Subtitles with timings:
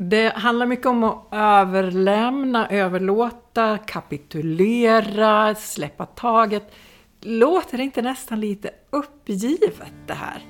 [0.00, 6.74] Det handlar mycket om att överlämna, överlåta, kapitulera, släppa taget.
[7.20, 10.42] Låter det inte nästan lite uppgivet det här?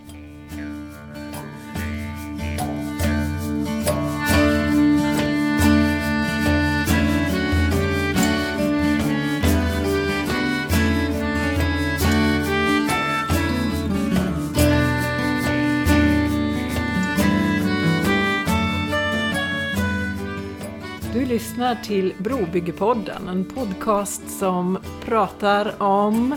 [21.28, 26.36] Lyssnar till Brobyggepodden, en podcast som pratar om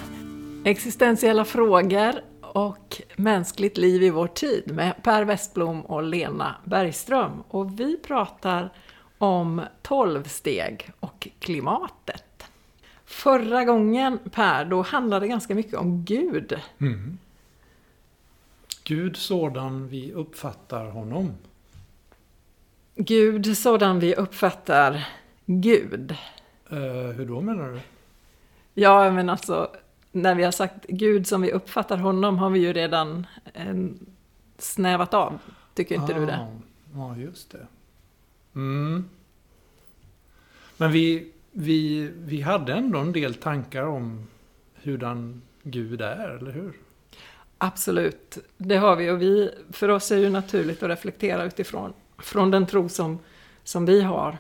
[0.64, 7.44] existentiella frågor och mänskligt liv i vår tid med Per Westblom och Lena Bergström.
[7.48, 8.74] Och vi pratar
[9.18, 12.44] om 12 steg och klimatet.
[13.06, 16.60] Förra gången, Per, då handlade det ganska mycket om Gud.
[16.78, 17.18] Mm.
[18.84, 21.34] Gud sådan vi uppfattar honom.
[23.06, 25.08] Gud sådan vi uppfattar
[25.46, 26.12] Gud.
[26.70, 26.78] Eh,
[27.16, 27.80] hur då menar du?
[28.74, 29.72] Ja, men alltså
[30.12, 33.76] när vi har sagt Gud som vi uppfattar honom har vi ju redan eh,
[34.58, 35.40] snävat av.
[35.74, 36.36] Tycker inte du det?
[36.36, 36.48] Ah,
[36.96, 37.68] Ja, just det.
[38.56, 39.10] Mm.
[40.78, 44.28] Men vi, vi, vi hade ändå en del tankar om
[44.84, 46.74] hurdan Gud är, eller hur?
[47.58, 49.10] Absolut, det har vi.
[49.10, 53.20] Och vi, för oss är det ju naturligt att reflektera utifrån från den tro som,
[53.64, 54.38] som vi har.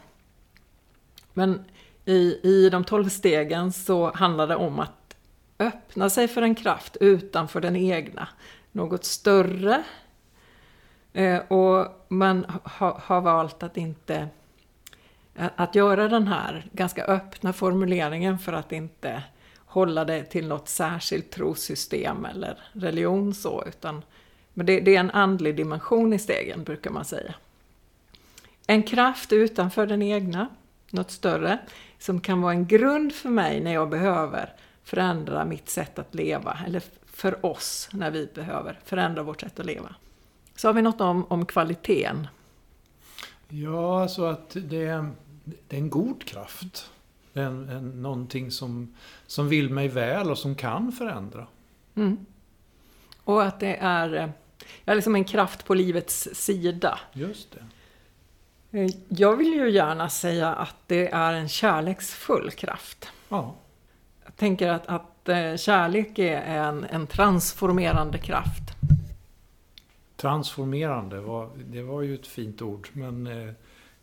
[1.33, 1.65] Men
[2.05, 5.15] i, i de tolv stegen så handlar det om att
[5.59, 8.27] öppna sig för en kraft utanför den egna.
[8.71, 9.83] Något större.
[11.13, 14.29] Eh, och man ha, har valt att inte
[15.55, 19.23] att göra den här ganska öppna formuleringen för att inte
[19.65, 24.03] hålla det till något särskilt trossystem eller religion så, utan
[24.53, 27.33] men det, det är en andlig dimension i stegen brukar man säga.
[28.71, 30.47] En kraft utanför den egna,
[30.89, 31.57] något större,
[31.99, 36.59] som kan vara en grund för mig när jag behöver förändra mitt sätt att leva,
[36.67, 39.95] eller för oss när vi behöver förändra vårt sätt att leva.
[40.55, 42.27] Så har vi något om, om kvaliteten.
[43.49, 45.09] Ja, alltså att det är,
[45.43, 46.91] det är en god kraft.
[47.33, 48.95] En, en, någonting som,
[49.27, 51.47] som vill mig väl och som kan förändra.
[51.95, 52.25] Mm.
[53.23, 54.31] Och att det är
[54.85, 56.99] ja, liksom en kraft på livets sida.
[57.13, 57.63] Just det.
[59.07, 63.11] Jag vill ju gärna säga att det är en kärleksfull kraft.
[63.29, 63.55] Ja.
[64.25, 68.63] Jag tänker att, att eh, kärlek är en, en transformerande kraft.
[70.17, 72.87] Transformerande, var, det var ju ett fint ord.
[72.93, 73.53] Men eh,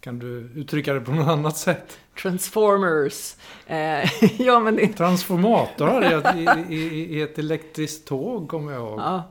[0.00, 1.98] kan du uttrycka det på något annat sätt?
[2.22, 3.36] Transformers.
[3.66, 4.88] Eh, ja, men det...
[4.88, 6.04] Transformator
[6.36, 8.98] i, i, i ett elektriskt tåg, kommer jag ihåg.
[8.98, 9.22] Ja.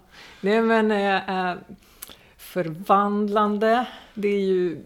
[0.42, 1.56] Nej, men eh,
[2.38, 4.84] förvandlande, det är ju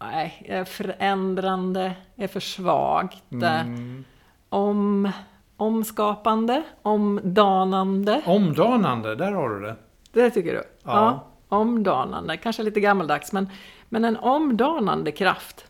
[0.00, 3.32] nej, förändrande är för svagt.
[3.32, 4.04] Mm.
[4.48, 5.10] Om,
[5.56, 8.22] omskapande, omdanande.
[8.26, 9.76] Omdanande, där har du det.
[10.12, 10.58] Det tycker du?
[10.58, 10.64] Ja.
[10.84, 11.26] ja.
[11.48, 13.48] Omdanande, kanske lite gammaldags, men,
[13.88, 15.64] men en omdanande kraft.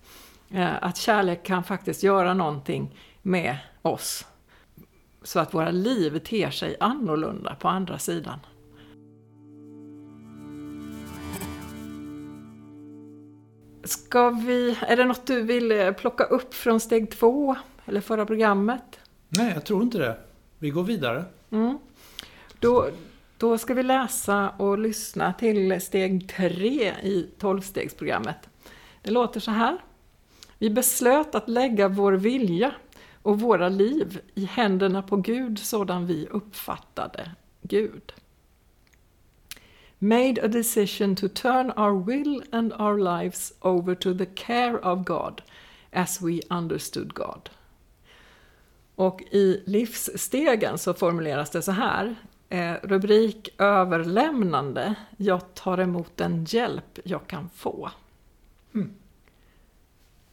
[0.51, 4.27] Eh, att kärlek kan faktiskt göra någonting med oss.
[5.23, 8.39] Så att våra liv ter sig annorlunda på andra sidan.
[13.91, 17.57] Ska vi, är det något du vill eh, plocka upp från steg två,
[17.87, 18.99] eller förra programmet?
[19.29, 20.17] Nej, jag tror inte det.
[20.59, 21.25] Vi går vidare.
[21.51, 21.79] Mm.
[22.59, 22.89] Då,
[23.39, 28.49] då ska vi läsa och lyssna till steg tre i tolvstegsprogrammet.
[29.03, 29.79] Det låter så här.
[30.59, 32.73] Vi beslöt att lägga vår vilja
[33.23, 37.31] och våra liv i händerna på Gud sådan vi uppfattade
[37.63, 38.13] Gud.
[40.03, 45.05] Made a decision to turn our will and our lives over to the care of
[45.05, 45.43] God
[45.93, 47.51] as we understood God.
[48.95, 52.15] Och i livsstegen så formuleras det så här.
[52.49, 54.95] Eh, rubrik överlämnande.
[55.17, 57.91] Jag tar emot den hjälp jag kan få.
[58.75, 58.91] Mm.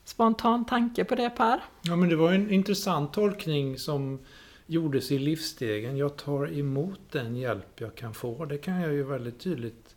[0.03, 1.63] Spontan tanke på det Per?
[1.81, 4.19] Ja, men det var en intressant tolkning som
[4.67, 5.97] gjordes i livsstegen.
[5.97, 8.45] Jag tar emot den hjälp jag kan få.
[8.45, 9.95] Det kan jag ju väldigt tydligt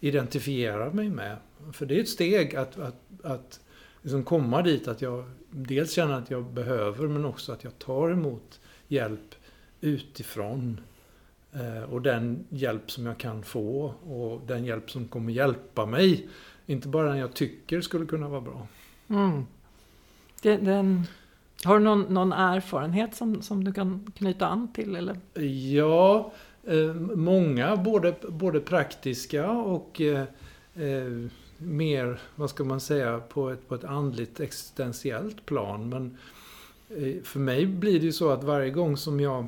[0.00, 1.36] identifiera mig med.
[1.72, 3.60] För det är ett steg att, att, att
[4.02, 8.10] liksom komma dit att jag dels känner att jag behöver men också att jag tar
[8.10, 9.34] emot hjälp
[9.80, 10.80] utifrån.
[11.52, 16.28] Eh, och den hjälp som jag kan få och den hjälp som kommer hjälpa mig.
[16.66, 18.66] Inte bara den jag tycker skulle kunna vara bra.
[19.08, 19.46] Mm.
[20.42, 21.06] Den, den,
[21.64, 24.96] har du någon, någon erfarenhet som, som du kan knyta an till?
[24.96, 25.20] Eller?
[25.74, 26.32] Ja,
[26.64, 30.24] eh, många både, både praktiska och eh,
[30.74, 35.88] eh, mer, vad ska man säga, på ett, på ett andligt existentiellt plan.
[35.88, 36.16] Men
[36.88, 39.46] eh, för mig blir det ju så att varje gång som jag,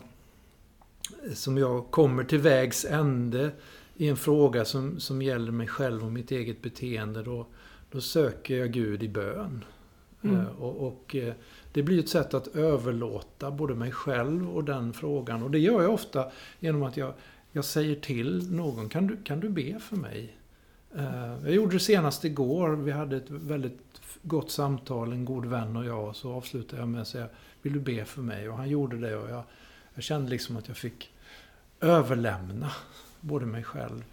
[1.35, 3.51] som jag kommer till vägs ände
[3.97, 7.47] i en fråga som, som gäller mig själv och mitt eget beteende, då,
[7.91, 9.65] då söker jag Gud i bön.
[10.23, 10.37] Mm.
[10.37, 11.35] Eh, och, och eh,
[11.73, 15.43] det blir ett sätt att överlåta både mig själv och den frågan.
[15.43, 16.31] Och det gör jag ofta
[16.61, 17.13] genom att jag,
[17.53, 20.37] jag säger till någon, kan du, kan du be för mig?
[20.97, 22.69] Eh, jag gjorde det senast igår.
[22.69, 26.17] Vi hade ett väldigt gott samtal, en god vän och jag.
[26.17, 27.29] Så avslutade jag med att säga,
[27.63, 28.49] vill du be för mig?
[28.49, 29.43] Och han gjorde det och jag,
[29.95, 31.11] jag kände liksom att jag fick
[31.81, 32.71] överlämna
[33.21, 34.05] både mig själv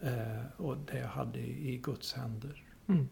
[0.00, 2.62] eh, och det jag hade i, i Guds händer.
[2.86, 3.08] Mm.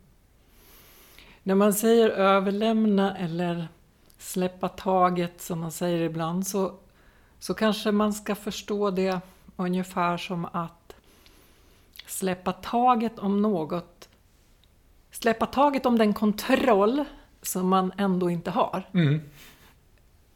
[1.49, 3.69] När man säger överlämna eller
[4.19, 6.75] släppa taget som man säger ibland så,
[7.39, 9.21] så kanske man ska förstå det
[9.57, 10.95] ungefär som att
[12.07, 14.09] släppa taget om något
[15.11, 17.05] släppa taget om den kontroll
[17.43, 18.89] som man ändå inte har.
[18.95, 19.21] Mm.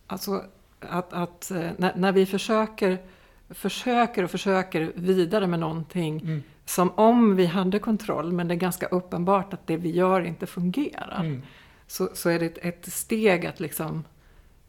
[0.06, 0.44] Alltså
[0.80, 2.98] att, att eh, när, när, vi försöker,
[3.50, 6.42] försöker och försöker vidare med någonting Mm.
[6.64, 10.46] Som om vi hade kontroll men det är ganska uppenbart att det vi gör inte
[10.46, 11.20] fungerar.
[11.20, 11.42] Mm.
[11.86, 14.04] Så, så är det ett, ett steg att liksom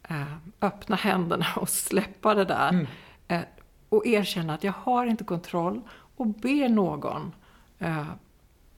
[0.09, 2.69] eh, öppna händerna och släppa det där.
[2.69, 2.87] Mm.
[3.27, 3.41] Eh,
[3.89, 5.81] och erkänna att jag har inte kontroll
[6.15, 7.31] och be någon
[7.79, 8.07] eh,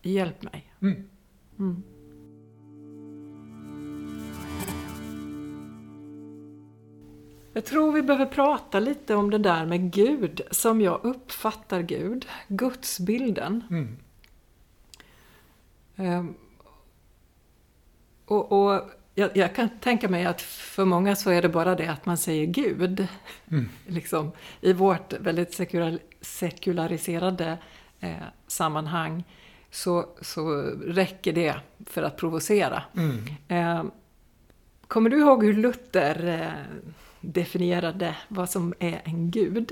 [0.02, 0.74] hjälp mig.
[0.82, 1.84] Mm.
[7.56, 12.28] Jag tror vi behöver prata lite om det där med Gud, som jag uppfattar Gud,
[12.48, 13.64] gudsbilden.
[13.70, 13.98] Mm.
[15.96, 16.36] Ehm,
[18.26, 21.88] och, och jag, jag, kan tänka mig att för många så är det bara det
[21.88, 23.08] att man säger Gud.
[23.52, 23.70] Mm.
[23.88, 24.32] Liksom,
[24.62, 27.58] I vårt väldigt sekular, sekulariserade
[28.00, 28.16] eh,
[28.48, 29.24] sammanhang
[29.72, 31.56] så, så räcker det
[31.86, 32.84] för att provocera.
[32.96, 33.26] Mm.
[33.48, 33.92] Eh,
[34.88, 36.86] kommer du ihåg hur Luther eh,
[37.34, 39.72] definierade vad som är en gud?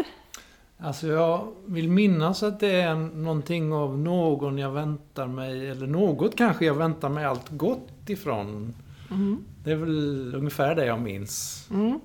[0.78, 6.36] Alltså jag vill minnas att det är någonting av någon jag väntar mig, eller något
[6.36, 8.74] kanske jag väntar mig allt gott ifrån.
[9.12, 9.46] Mm.
[9.64, 11.68] Det är väl ungefär det jag minns.
[11.72, 12.00] Mm.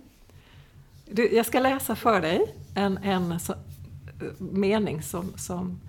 [1.11, 3.55] Du, jag ska läsa för dig en, en så,
[4.39, 5.81] mening som, som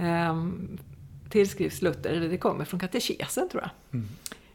[0.00, 0.78] um,
[1.28, 4.00] tillskrivs Luther, eller det kommer från katekesen tror jag.
[4.00, 4.08] Mm.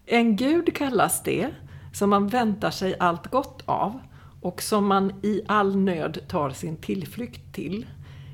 [0.05, 1.49] En gud kallas det
[1.97, 3.99] som man väntar sig allt gott av
[4.41, 7.85] och som man i all nöd tar sin tillflykt till.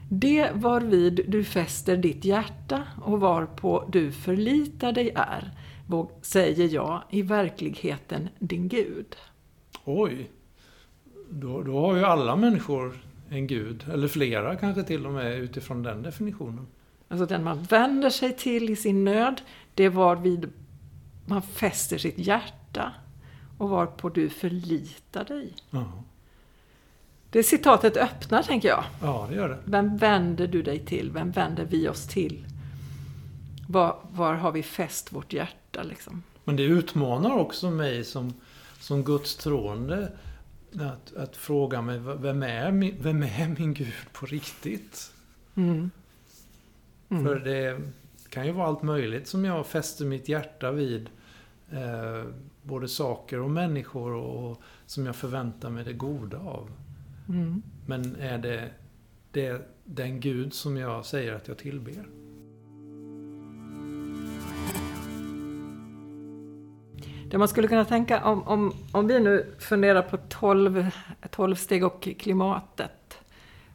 [0.10, 5.51] Det varvid du fäster ditt hjärta och varpå du förlitar dig är,
[6.21, 9.15] säger jag, i verkligheten din Gud.
[9.83, 10.31] Oj!
[11.30, 15.83] Då, då har ju alla människor en gud, eller flera kanske till och med utifrån
[15.83, 16.68] den definitionen.
[17.07, 19.42] Alltså den man vänder sig till i sin nöd,
[19.74, 20.50] det var vid
[21.25, 22.94] man fäster sitt hjärta
[23.63, 25.54] och varpå du förlitar dig.
[25.69, 26.04] Ja.
[27.30, 28.83] Det citatet öppnar, tänker jag.
[29.01, 29.57] ja, det gör det.
[29.65, 31.12] Vem vänder du dig till?
[31.12, 32.45] Vem vänder vi oss till?
[33.68, 36.24] Var, var har vi fäst vårt hjärta, liksom?
[36.44, 38.33] Men det utmanar också mig som,
[38.80, 40.12] som Guds troende
[40.74, 45.12] att, att fråga mig, vem är, min, vem är min Gud på riktigt?
[45.56, 45.92] Mm.
[47.10, 47.25] Mm.
[47.25, 47.81] För det
[48.30, 51.10] kan ju vara allt möjligt som jag fäster mitt hjärta vid.
[51.72, 52.25] Eh,
[52.63, 56.70] både saker och människor och som jag förväntar mig det goda av.
[57.29, 57.62] Mm.
[57.86, 58.70] Men är det,
[59.32, 62.05] det den Gud som jag säger att jag tillber?
[67.27, 70.88] Det man skulle kunna tänka om, om, om vi nu funderar på 12,
[71.29, 73.17] 12 steg och klimatet.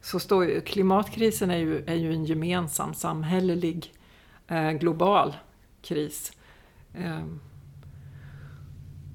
[0.03, 3.95] Så står ju, klimatkrisen är ju, är ju en gemensam samhällelig
[4.49, 5.37] eh, global
[5.83, 6.33] kris.
[6.95, 7.25] Eh,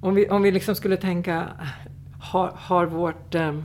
[0.04, 1.50] om vi, om vi liksom skulle tänka,
[2.22, 3.60] har, har vårt eh,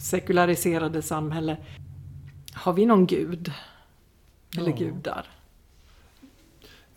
[0.00, 1.56] sekulariserade samhälle,
[2.52, 3.52] har vi någon gud?
[4.58, 4.76] Eller Ja.
[4.76, 5.26] gudar?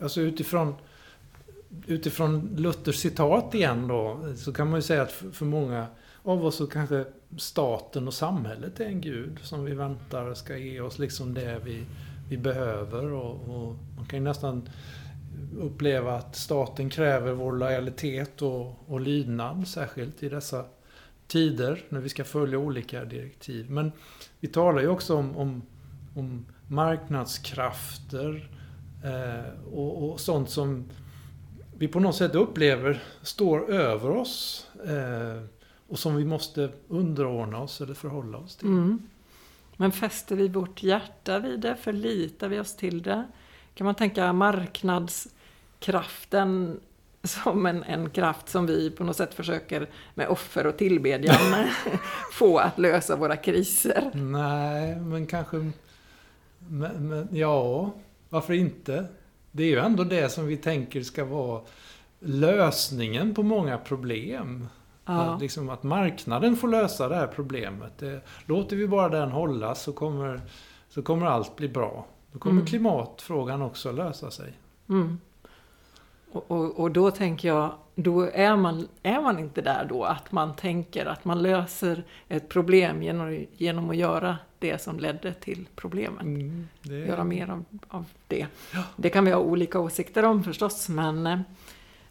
[0.01, 0.75] Alltså utifrån,
[1.87, 5.87] utifrån Luthers citat igen då, så kan man ju säga att för, för många
[6.23, 7.05] av oss så kanske
[7.37, 11.85] staten och samhället är en gud som vi väntar ska ge oss liksom det vi,
[12.29, 13.03] vi behöver.
[13.11, 14.69] Och, och man kan ju nästan
[15.59, 20.65] uppleva att staten kräver vår lojalitet och, och lydnad, särskilt i dessa
[21.27, 23.71] tider när vi ska följa olika direktiv.
[23.71, 23.91] Men
[24.39, 25.61] vi talar ju också om, om,
[26.15, 28.49] om marknadskrafter
[29.03, 30.89] eh, och, och sånt som
[31.77, 35.43] vi på något sätt upplever står över oss eh,
[35.87, 38.67] och som vi måste underordna oss eller förhålla oss till.
[38.67, 39.01] Mm.
[39.77, 41.75] Men fäster vi vårt hjärta vid det?
[41.75, 43.27] Förlitar vi oss till det?
[43.79, 46.79] Kan man tänka marknadskraften
[47.23, 51.67] som en, en kraft som vi på något sätt försöker med offer och tillbedjan
[52.31, 54.11] få att lösa våra kriser.
[54.13, 55.71] Nej, men kanske...
[56.57, 57.91] Men, men, ja,
[58.29, 59.05] varför inte?
[59.51, 61.61] Det är ju ändå det som vi tänker ska vara
[62.19, 64.67] lösningen på många problem.
[65.05, 65.21] Ja.
[65.21, 67.97] Att, liksom att marknaden får lösa det här problemet.
[67.97, 70.41] Det, låter vi bara den hållas så kommer,
[70.89, 72.05] så kommer allt bli bra.
[72.31, 72.65] Då kommer Mm.
[72.65, 74.53] klimatfrågan också lösa sig.
[74.89, 75.19] Mm.
[76.31, 80.31] Och, och, och då tänker jag, då är man, är man inte där då att
[80.31, 85.67] man tänker att man löser ett problem genom, genom att göra det som ledde till
[85.75, 86.21] problemet.
[86.21, 88.47] Mm, det, Göra mer av, av det.
[88.95, 91.39] Det kan vi ha olika åsikter om förstås, men eh,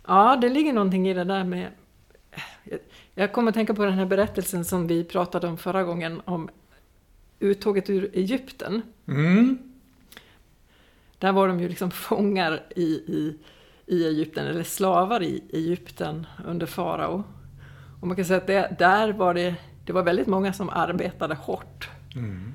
[0.06, 1.68] ja, det ligger någonting i det där med...
[2.64, 2.78] Jag-
[3.14, 6.48] Jag kommer att tänka på den här berättelsen som vi pratade om förra gången om
[7.40, 8.82] uttåget ur Egypten.
[9.08, 9.58] Mm,
[11.18, 13.38] Där var de ju liksom fångar i, i,
[13.86, 17.24] i Egypten, eller slavar i Egypten under farao.
[18.00, 21.34] Och man kan säga att det, där var det, det var väldigt många som arbetade
[21.34, 21.88] hårt.
[22.16, 22.52] mm,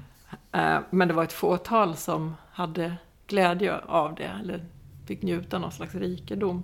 [0.51, 2.95] Eh, Men det var ett fåtal som hade
[3.27, 4.65] glädje av det, eller
[5.05, 6.63] fick njuta någon slags rikedom.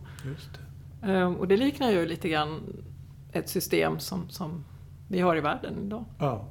[1.02, 1.12] det.
[1.14, 2.62] Eh, Och det liknar ju lite grann
[3.32, 4.66] ett system som, som
[5.08, 6.06] vi har i världen idag.
[6.20, 6.46] Ja.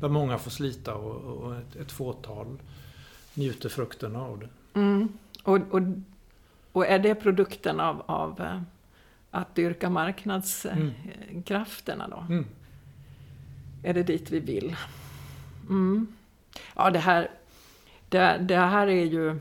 [0.00, 2.58] Där många får slita och, och ett, ett fåtal
[3.34, 4.48] njuter frukterna av det.
[4.80, 5.08] Mm.
[5.42, 5.80] Och, och,
[6.72, 8.60] och är det produkten av, av eh,
[9.30, 12.26] att dyrka marknadskrafterna då?
[12.28, 12.46] Mm.
[13.82, 14.76] Är det dit vi vill?
[15.68, 16.06] Mm.
[16.76, 17.30] Ja, det här,
[18.08, 19.40] det, det här är ju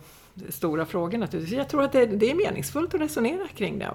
[0.50, 1.58] stora frågor naturligtvis.
[1.58, 3.92] Jag tror att det, det är meningsfullt att resonera kring det.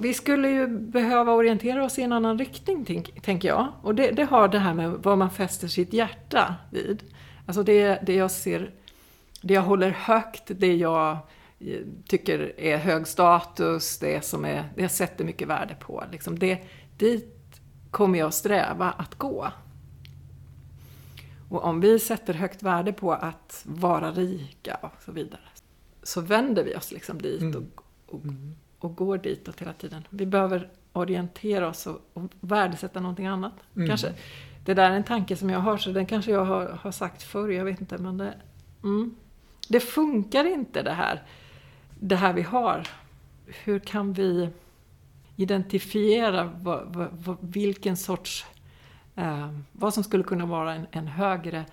[0.00, 3.68] Vi skulle ju behöva orientera oss i en annan riktning, tänk, tänker jag.
[3.82, 7.02] Och det, det har det här med vad man fäster sitt hjärta vid.
[7.46, 8.70] Alltså det, det jag ser,
[9.42, 11.10] det jag håller högt, det jag
[11.60, 16.04] eh, tycker är hög status, det som är, det jag sätter mycket värde på.
[16.12, 16.58] Liksom det,
[16.98, 17.60] dit
[17.90, 19.48] kommer jag sträva att gå.
[21.48, 25.40] Och om vi sätter högt värde på att vara rika och så vidare,
[26.02, 27.56] så vänder vi oss liksom dit Mm.
[27.56, 28.54] och, och Mm.
[28.84, 30.06] Och går ditåt hela tiden.
[30.10, 33.52] Vi behöver orientera oss och, och värdesätta någonting annat.
[33.76, 33.88] Mm.
[33.88, 34.12] Kanske,
[34.64, 37.22] det där är en tanke som jag har, så den kanske jag har, har sagt
[37.22, 37.98] förr, jag vet inte.
[37.98, 38.34] Men det,
[38.82, 39.14] mm,
[39.68, 41.22] det funkar inte det här,
[42.00, 42.88] det här vi har.
[43.46, 44.48] Hur kan vi
[45.36, 48.46] identifiera vad, vad, vad, vilken sorts,
[49.16, 51.64] eh, vad som skulle kunna vara en, en högre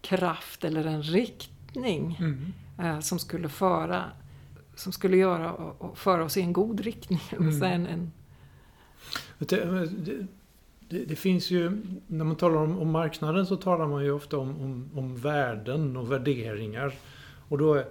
[0.00, 1.52] kraft eller en riktning
[2.20, 2.52] Mm.
[2.78, 4.04] eh, som skulle föra
[4.74, 7.20] som skulle göra och, föra oss i en god riktning.
[7.30, 7.62] Mm.
[7.62, 8.12] En, en,
[9.38, 10.26] du, Det,
[10.88, 14.38] det, det finns ju, när man talar om, om marknaden så talar man ju ofta
[14.38, 16.94] om, om, om värden och värderingar.
[17.48, 17.82] Och då,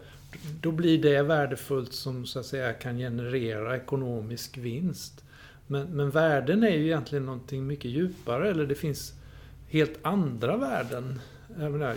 [0.62, 5.24] då blir det värdefullt som så att säga kan generera ekonomisk vinst.
[5.68, 9.14] Men, men värden är ju egentligen någonting mycket djupare, eller det finns
[9.68, 11.20] helt andra värden.
[11.58, 11.96] Menar,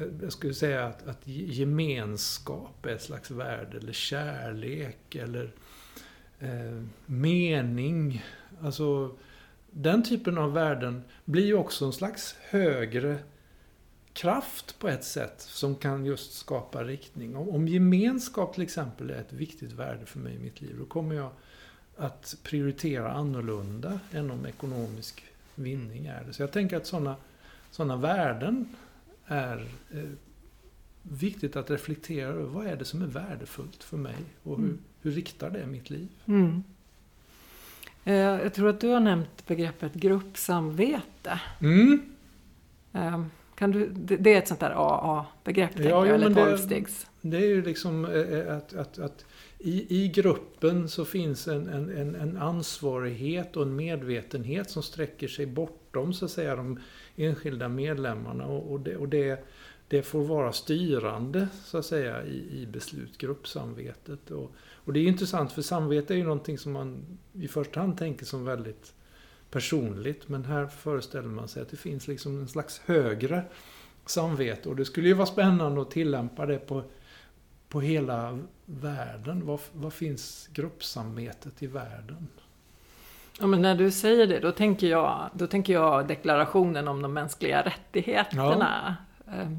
[0.00, 5.52] Eh, jag skulle säga att, att gemenskap är ett slags värde, eller kärlek, eller
[6.38, 8.24] eh, mening.
[8.62, 9.16] Alltså,
[9.70, 13.18] den typen av värden blir ju också en slags högre
[14.12, 17.36] kraft på ett sätt som kan just skapa riktning.
[17.36, 20.84] Om, om gemenskap till exempel är ett viktigt värde för mig i mitt liv, då
[20.84, 21.30] kommer jag
[21.96, 26.32] att prioritera annorlunda än om ekonomisk vinning är det.
[26.32, 27.16] Så jag tänker att sådana
[27.70, 28.76] såna värden
[29.30, 29.56] är
[29.94, 30.00] eh,
[31.02, 32.42] viktigt att reflektera över.
[32.42, 34.16] Vad är det som är värdefullt för mig?
[34.42, 34.78] Och hur, Mm.
[35.02, 36.08] hur riktar det mitt liv?
[36.26, 36.62] mm.
[38.04, 41.40] Eh, jag tror att du har nämnt begreppet gruppsamvete.
[41.60, 42.02] Mm.
[42.92, 47.06] Eh, kan du, det, är ett sånt där AA-begrepp, Ja, jag, eller men det- tolvstegs.
[47.20, 48.04] Det är ju liksom
[48.48, 49.24] att, att, att
[49.58, 55.46] i, i gruppen så finns en, en, en, ansvarighet och en medvetenhet som sträcker sig
[55.92, 56.78] bortom så att säga de
[57.16, 59.44] enskilda medlemmarna och, och, det, och det,
[59.88, 64.30] det får vara styrande så att säga i, i beslut, gruppsamvetet.
[64.30, 64.52] Och,
[64.84, 68.26] och det är intressant för samvete är ju någonting som man i första hand tänker
[68.26, 68.94] som väldigt
[69.50, 73.42] personligt men här föreställer man sig att det finns liksom en slags högre
[74.06, 76.82] samvete och det skulle ju vara spännande att tillämpa det på
[77.68, 79.46] på hela världen?
[79.46, 82.28] Vad, vad finns gruppsamvetet i världen?
[83.40, 87.12] Ja, men när du säger det, då tänker jag, då tänker jag deklarationen om de
[87.12, 88.96] mänskliga rättigheterna.
[89.26, 89.50] Eh,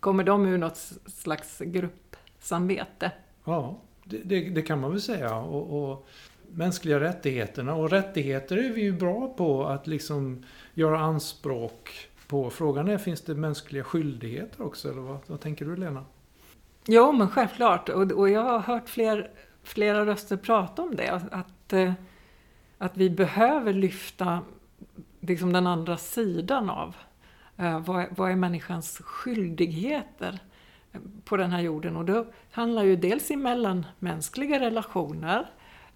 [0.00, 0.76] Kommer de ur något
[1.06, 3.10] slags gruppsamvete?
[3.44, 5.36] Ja, det, det, det kan man väl säga.
[5.36, 6.08] Och, och
[6.48, 7.74] mänskliga rättigheterna.
[7.74, 12.50] Och rättigheter är vi ju bra på att liksom göra anspråk på.
[12.50, 14.90] Frågan är, finns det mänskliga skyldigheter också?
[14.90, 16.04] Eller vad, vad tänker du Lena?
[16.86, 17.88] Jo, men självklart.
[17.88, 19.30] Och, och jag har hört fler,
[19.62, 21.20] flera röster prata om det.
[21.30, 21.92] Att, eh,
[22.82, 24.40] att vi behöver lyfta
[25.20, 26.96] liksom den andra sidan av
[27.56, 30.38] eh, vad, vad är människans skyldigheter
[30.92, 31.96] eh, på den här jorden.
[31.96, 35.50] Och det handlar ju dels i mellanmänskliga relationer.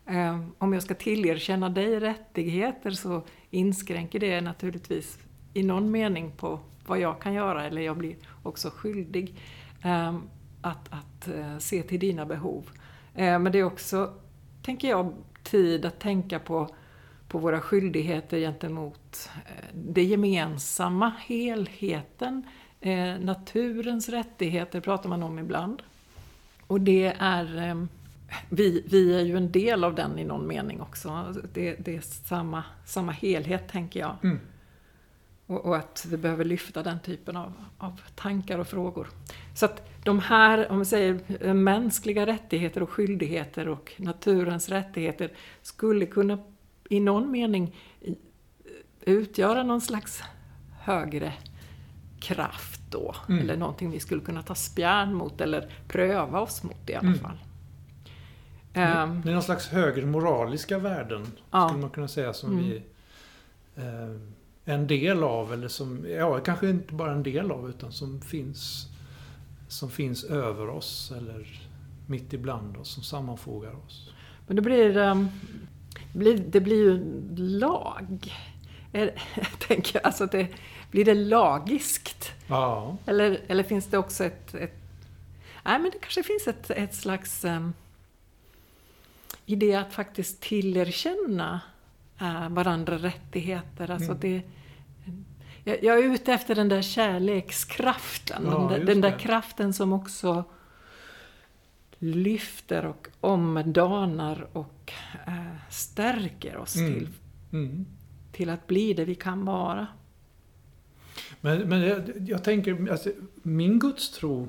[0.06, 5.18] Eh, om jag ska tillerkänna dig rättigheter så inskränker det naturligtvis
[5.54, 9.38] i någon mening på vad jag kan göra, eller jag blir också skyldig
[9.82, 10.16] eh,
[10.60, 12.70] att, att eh, se till dina behov.
[13.14, 14.14] Eh, men det är också,
[14.62, 15.14] tänker jag,
[15.50, 16.68] tid att tänka på,
[17.28, 22.44] på våra skyldigheter gentemot eh, det gemensamma, helheten,
[22.80, 25.82] Eh, naturens rättigheter pratar man om ibland.
[26.66, 27.84] Och det är, eh,
[28.48, 31.34] vi, vi är ju en del av den i någon mening också.
[31.52, 34.16] Det, det är samma, samma helhet tänker jag.
[34.22, 34.40] Mm.
[35.46, 39.08] Och, och, att vi behöver lyfta den typen av, av tankar och frågor.
[39.54, 45.30] Så att de här, om vi säger mänskliga rättigheter och skyldigheter och naturens rättigheter
[45.62, 46.38] skulle kunna
[46.88, 47.76] i någon mening
[49.00, 50.22] utgöra någon slags
[50.80, 51.32] högre
[52.20, 53.14] kraft då.
[53.28, 53.40] Mm.
[53.40, 57.18] Eller någonting vi skulle kunna ta spjärn mot eller pröva oss mot i alla mm.
[57.18, 57.38] fall.
[58.74, 61.68] Um, det är någon slags högre moraliska värden, ja.
[61.68, 62.64] skulle man kunna säga, som mm.
[62.64, 62.82] vi
[63.76, 64.20] eh,
[64.68, 65.52] en del av.
[65.52, 68.87] Eller som, ja, kanske inte bara en del av, utan som finns,
[69.68, 71.61] som finns över oss eller
[72.06, 74.11] mitt ibland oss, som sammanfogar oss.
[74.46, 75.28] Men det blir, um,
[76.12, 77.04] det blir, det blir ju
[77.37, 78.35] lag.
[78.92, 80.49] Jag tänker alltså det,
[80.90, 82.32] blir det lagiskt?
[82.46, 82.96] Ja.
[83.06, 84.75] Eller, eller finns det också ett, ett...
[85.64, 87.73] Nej, men det kanske finns ett, ett slags um,
[89.46, 91.61] idé att faktiskt tillerkänna
[92.23, 93.90] uh, varandra rättigheter.
[93.90, 94.20] Alltså mm.
[94.20, 94.42] det,
[95.64, 98.42] jag, jag, är ute efter den där kärlekskraften.
[98.44, 100.44] Ja, den, där, den där kraften som också
[101.99, 104.93] lyfter och omdanar och
[105.28, 106.95] uh, stärker oss mm.
[106.95, 107.08] till,
[107.52, 107.86] mm.
[108.32, 109.86] till att bli det vi kan vara.
[111.40, 113.10] Men, men jag, jag tänker, alltså,
[113.43, 114.49] min gudstro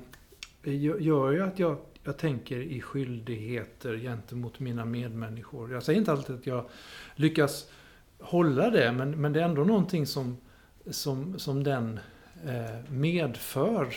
[1.00, 5.72] gör ju att jag, jag tänker i skyldigheter gentemot mina medmänniskor.
[5.72, 6.66] Jag säger inte alltid att jag
[7.16, 7.70] lyckas
[8.20, 10.38] hålla det, men, men det är ändå någonting som,
[10.90, 12.00] som, som den
[12.46, 13.94] eh, medför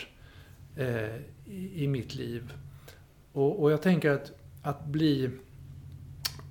[0.76, 2.52] eh, i, i, mitt liv.
[3.32, 5.30] Och, och jag tänker att, att bli...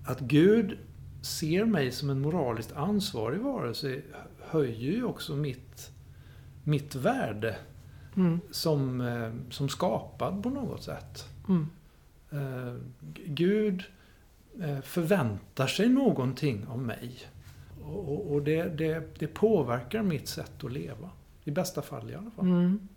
[0.06, 0.78] Att Gud
[1.22, 4.02] ser mig som en moraliskt ansvarig varelse
[4.40, 5.92] höjer ju också mitt
[6.64, 7.58] mitt värde
[8.16, 8.40] mm.
[8.52, 11.30] som, eh, som skapad på något sätt.
[11.50, 11.68] Mm.
[12.32, 12.76] Eh,
[13.26, 13.84] Gud
[14.62, 17.12] eh, förväntar sig någonting av mig.
[17.84, 21.10] Och, och det, det, det, påverkar mitt sätt att leva.
[21.44, 22.46] I bästa fall i alla fall.
[22.46, 22.88] Mm.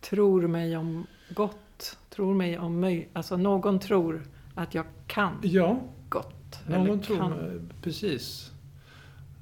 [0.00, 1.98] Tror mig om gott.
[2.10, 3.08] Tror mig om mig.
[3.12, 4.22] Alltså någon tror
[4.54, 5.80] att jag kan ja.
[6.08, 6.58] gott.
[6.68, 7.72] Någon tror, kan.
[7.82, 8.52] precis.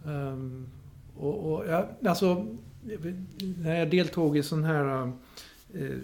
[0.05, 0.67] Um,
[1.17, 2.47] och, och ja, alltså
[3.38, 5.12] när jag deltog i sån här
[5.75, 5.99] eh,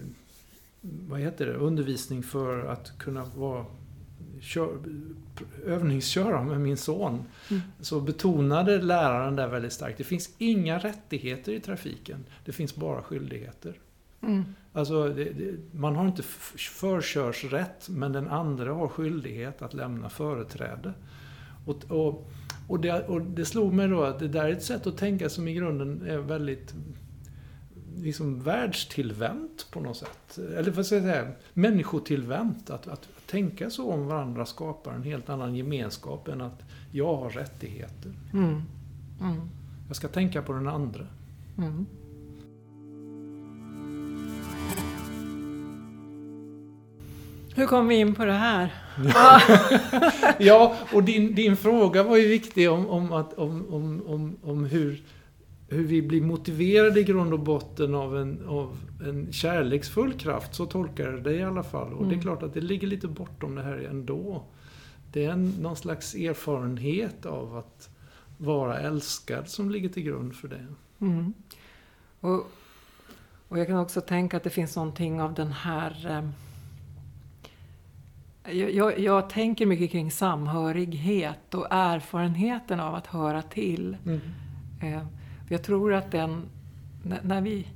[0.81, 3.67] vad heter det, undervisning för att kunna vara
[4.41, 4.79] kör,
[5.65, 7.25] övningsköra med min son.
[7.51, 7.63] Mm.
[7.81, 12.25] Så betonade läraren där väldigt starkt, det finns inga rättigheter i trafiken.
[12.45, 13.75] Det finns bara skyldigheter.
[14.21, 14.45] Mm.
[14.73, 20.93] Alltså, det, det, man har inte förkörsrätt, men den andra har skyldighet att lämna företräde.
[21.67, 22.31] Och, och
[22.69, 25.29] och det, och det slog mig då att det där är ett sätt att tänka
[25.29, 26.75] som i grunden är väldigt
[28.03, 30.39] liksom världstillvänt på något sätt.
[30.57, 31.29] Eller vad ska jag säga?
[31.55, 32.71] Människotillvänt.
[32.71, 37.31] Att, att, tänka så om varandra skapar en helt annan gemenskap än att jag har
[37.31, 38.13] rättigheter.
[38.33, 38.63] Mm.
[39.21, 39.41] Mm.
[39.87, 41.07] Jag ska tänka på den andra.
[41.59, 41.87] Mm.
[47.55, 48.75] Hur kom vi in på det här?
[50.39, 54.65] ja, och din, din fråga var ju viktig om, om, att, om, om, om, om
[54.65, 55.03] hur,
[55.69, 60.55] hur vi blir motiverade i grund och botten av en, av en kärleksfull kraft.
[60.55, 61.93] Så tolkar jag det i alla fall.
[61.93, 62.09] Och mm.
[62.09, 62.23] det är mm.
[62.23, 64.45] klart att det ligger lite bortom det här ändå.
[65.13, 67.91] Det är en, någon slags erfarenhet av att
[68.39, 70.67] vara älskad som ligger till grund för det.
[71.01, 71.33] Mm.
[72.21, 72.47] Och,
[73.49, 76.31] och jag kan också tänka att det finns någonting av den här eh,
[78.53, 83.97] jag, jag, tänker mycket kring samhörighet och erfarenheten av att höra till.
[84.07, 84.21] Mm.
[84.83, 85.03] Eh,
[85.49, 86.43] jag tror att den,
[87.23, 87.67] när vi,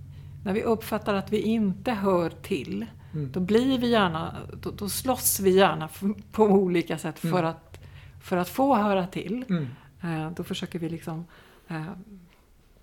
[0.44, 3.32] när vi uppfattar att vi inte hör till, mm.
[3.32, 5.88] då blir vi gärna, då, då slåss vi gärna
[6.32, 7.44] på olika sätt för, mm.
[7.44, 7.80] att,
[8.22, 9.44] för att få höra till.
[9.48, 9.68] Mm.
[10.02, 11.24] Eh, då försöker vi liksom
[11.68, 11.92] eh,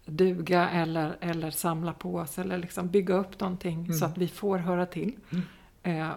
[0.06, 3.94] duga eller, eller samla på oss eller liksom bygga upp någonting Mm.
[3.94, 5.14] så att vi får höra till.
[5.30, 5.44] Mm.
[5.84, 6.12] Eh,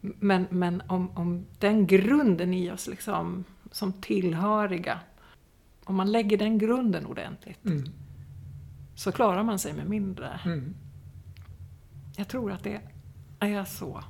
[0.00, 5.00] men men om, om den grunden i oss liksom, som tillhöriga,
[5.88, 7.84] om man lägger den grunden ordentligt Mm.
[8.94, 10.40] så klarar man sig med mindre.
[10.44, 10.74] Mm.
[12.16, 12.80] Jag tror att det
[13.40, 14.04] är så.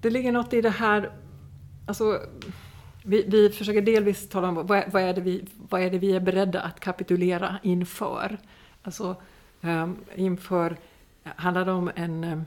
[0.00, 1.10] Det ligger något i det här,
[1.86, 2.20] alltså,
[3.04, 6.12] vi, vi försöker delvis tala om vad, vad, är det vi, vad är det vi
[6.16, 8.38] är beredda att kapitulera inför.
[8.82, 9.16] Alltså,
[9.60, 10.76] um, inför,
[11.24, 12.40] handlar det om en, eh,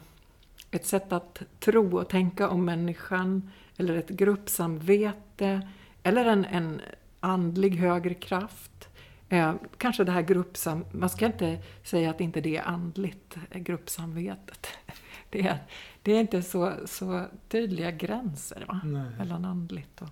[0.72, 5.68] ett sätt att tro och tänka om människan, eller ett gruppsamvete,
[6.04, 6.82] eller en, en
[7.22, 8.90] andlig högre kraft.
[9.30, 10.86] Eh, kanske det här gruppsam...
[10.92, 14.68] Man ska inte säga att inte det är andligt, eh, gruppsamvetet.
[15.30, 15.58] Det är,
[16.02, 18.82] det är inte så, så tydliga gränser va?
[18.84, 19.12] Nej.
[19.18, 20.10] mellan andligt och,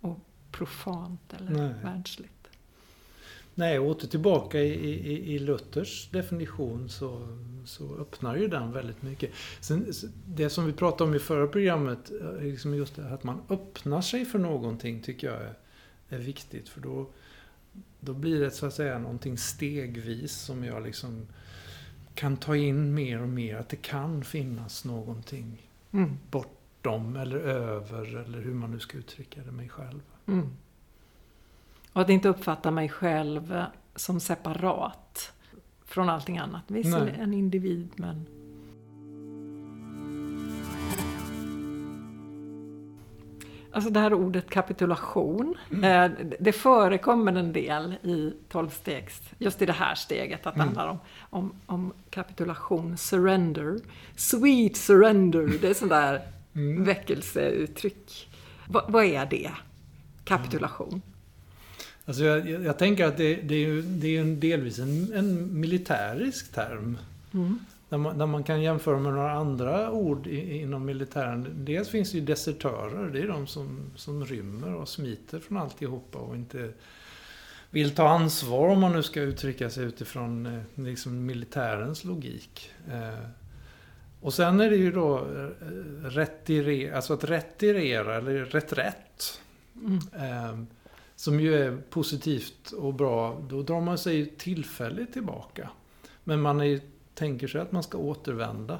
[0.00, 0.18] och
[0.50, 1.74] profant eller Nej.
[1.82, 2.40] världsligt.
[3.54, 9.30] Nej, åter tillbaka i, i, i Luthers definition så, så öppnar ju den väldigt mycket.
[9.60, 9.86] Sen,
[10.26, 14.00] det som vi pratade om i förra programmet, eh, liksom just det att man öppnar
[14.00, 15.54] sig för någonting tycker jag är,
[16.10, 16.68] är viktigt.
[16.68, 17.06] För då,
[18.00, 21.26] då blir det så att säga någonting stegvis som jag liksom
[22.14, 23.56] kan ta in mer och mer.
[23.56, 26.18] Att det kan finnas någonting Mm.
[26.30, 30.00] bortom eller över eller hur man nu ska uttrycka det mig själv.
[30.26, 30.50] Mm.
[31.92, 33.64] Och att inte uppfatta mig själv
[33.96, 35.32] som separat
[35.84, 36.62] från allting annat.
[36.66, 37.14] Visst, Nej.
[37.18, 38.26] en individ men...
[43.72, 49.72] Alltså det här ordet kapitulation, eh, det förekommer en del i tolvstegs, just i det
[49.72, 50.76] här steget, att det Mm.
[50.76, 50.98] handlar om,
[51.30, 53.80] om, om kapitulation, surrender,
[54.16, 56.20] sweet surrender, det är sånt där
[56.54, 56.84] Mm.
[56.84, 58.28] väckelseuttryck.
[58.68, 59.50] Va, vad är det?
[60.24, 61.02] Kapitulation?
[62.04, 65.60] Alltså jag, jag, tänker att det, det är ju det är en delvis en, en
[65.60, 66.98] militärisk term.
[67.34, 67.58] Mm.
[67.90, 71.64] Där man, där man kan jämföra med några andra ord i, inom militären.
[71.64, 73.10] Dels finns det ju desertörer.
[73.10, 76.72] Det är de som, som rymmer och smiter från alltihopa och inte
[77.70, 82.70] vill ta ansvar om man nu ska uttrycka sig utifrån eh, liksom militärens logik.
[82.90, 83.26] Eh,
[84.20, 85.48] och sen är det ju då eh,
[86.04, 89.40] retirera, alltså att retirera eller reträtt.
[89.74, 89.98] Mm.
[90.30, 90.64] Eh,
[91.16, 93.42] som ju är positivt och bra.
[93.48, 95.70] Då drar man sig tillfälligt tillbaka.
[96.24, 96.80] Men man är, ju-
[97.20, 98.78] tänker sig att man ska återvända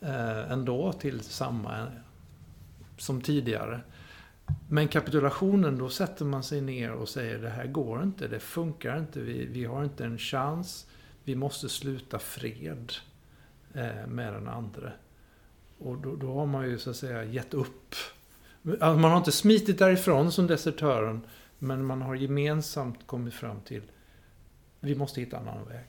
[0.00, 1.84] eh, ändå till samma eh,
[2.96, 3.80] som tidigare.
[4.68, 8.98] Men kapitulationen, då sätter man sig ner och säger det här går inte, det funkar
[8.98, 10.86] inte, vi, vi har inte en chans,
[11.24, 12.92] vi måste sluta fred
[13.74, 14.92] eh, med den andra.
[15.78, 17.94] Och då, då har man ju så att säga gett upp.
[18.64, 21.20] Alltså, Man har inte smitit därifrån som desertören,
[21.58, 23.82] men man har gemensamt kommit fram till
[24.80, 25.86] vi måste hitta en annan väg.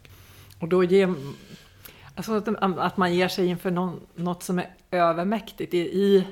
[0.60, 1.16] Och då ger,
[2.20, 5.74] alltså att, att man ger sig inför någon, något som är övermäktigt.
[5.74, 6.28] I, i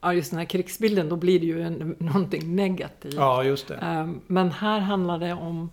[0.00, 3.14] ja, just den här krigsbilden, då blir det ju en, någonting negativt.
[3.14, 3.74] Ja, just det.
[3.74, 5.70] Ehm, Men här handlar det om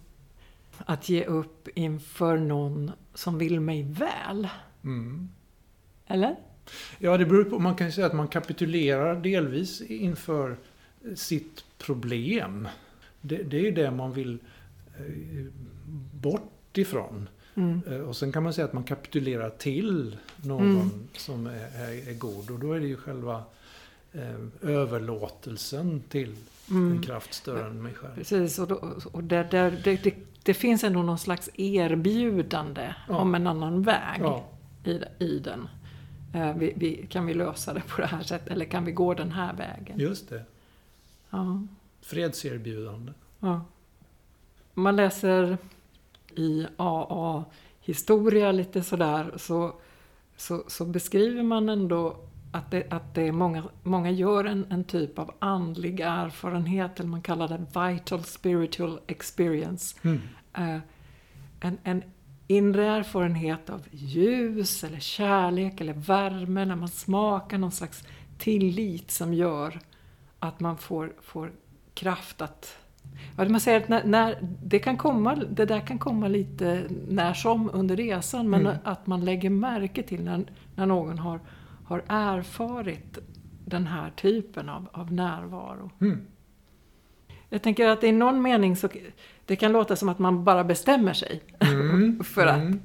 [0.78, 4.48] att ge upp inför någon som vill mig väl.
[4.84, 5.30] Mm.
[6.08, 6.36] Eller?
[6.98, 7.60] Ja, det beror på.
[7.60, 10.58] Man kan ju säga att man kapitulerar delvis inför
[11.16, 12.68] sitt problem.
[13.22, 14.40] Det, det är ju det man vill
[14.98, 15.46] eh,
[16.14, 17.30] bort ifrån.
[17.56, 17.82] Mm.
[17.88, 20.90] Eh, Och sen kan man säga att man kapitulerar till någon Mm.
[21.18, 22.52] som är, är, är god.
[22.52, 23.44] Och då är det ju själva
[24.14, 26.30] eh, överlåtelsen till
[26.70, 27.02] en Mm.
[27.02, 28.16] kraft större än mig själv.
[28.16, 28.76] Precis, och, då,
[29.12, 33.18] och där, där, det, det, det finns ändå någon slags erbjudande Ja.
[33.18, 34.46] om en annan väg Ja,
[34.84, 35.68] i, i den.
[36.34, 39.14] Eh, vi, vi, kan vi lösa det på det här sättet eller kan vi gå
[39.14, 40.00] den här vägen?
[40.00, 40.44] just det.
[41.30, 41.62] Ja.
[42.02, 43.12] Fredserbjudande.
[43.40, 43.66] Ja.
[44.74, 45.58] Man läser
[46.36, 49.74] i AA-historia lite sådär så,
[50.38, 52.18] så, så beskriver man ändå
[52.52, 57.10] att det, att det är många, många gör en, en typ av andlig erfarenhet, eller
[57.10, 59.98] man kallar det vital spiritual experience.
[60.02, 60.20] Mm.
[60.54, 60.82] Eh,
[61.60, 62.04] en, en
[62.48, 68.04] inre erfarenhet av ljus eller kärlek eller värme när man smakar någon slags
[68.38, 69.80] tillit som gör
[70.40, 71.52] att man får, får
[71.94, 72.78] kraft att...
[73.38, 77.34] Ja, man säger att när, när, det, kan komma, det där kan komma lite när
[77.34, 78.78] som under resan men Mm.
[78.84, 80.44] att man lägger märke till när,
[80.76, 81.40] när någon har,
[81.86, 83.18] har erfarit
[83.66, 85.90] den här typen av, av närvaro.
[86.02, 86.22] Mm.
[87.50, 88.90] Jag tänker att i någon mening så
[89.46, 91.42] det kan låta som att man bara bestämmer sig.
[91.60, 92.24] Mm.
[92.24, 92.80] För att- Mm.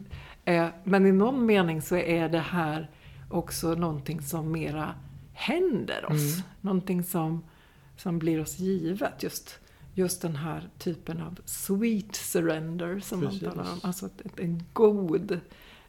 [0.45, 2.91] Eh, Men i någon mening så är det här
[3.31, 4.95] också någonting som mera
[5.33, 6.35] händer oss.
[6.35, 6.47] Mm.
[6.61, 7.45] Någonting som,
[7.97, 9.23] som blir oss givet.
[9.23, 9.59] Just
[9.97, 13.43] just den här typen av sweet surrender som Precis.
[13.43, 13.79] man talar om.
[13.83, 15.41] Alltså ett- en god,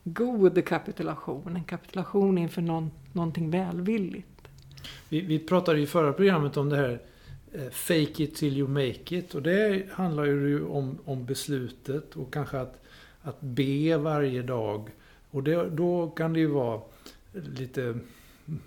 [0.04, 1.56] god kapitulation.
[1.56, 4.28] En kapitulation inför någon, någonting välvilligt.
[5.10, 7.02] Vi, vi pratade i förra programmet om det här
[7.54, 9.36] eh, Fake it till you make it.
[9.36, 12.84] Och det handlar ju om, om beslutet och kanske att,
[13.22, 14.89] att be varje dag.
[15.32, 16.82] Och det, då kan det ju vara
[17.34, 17.96] lite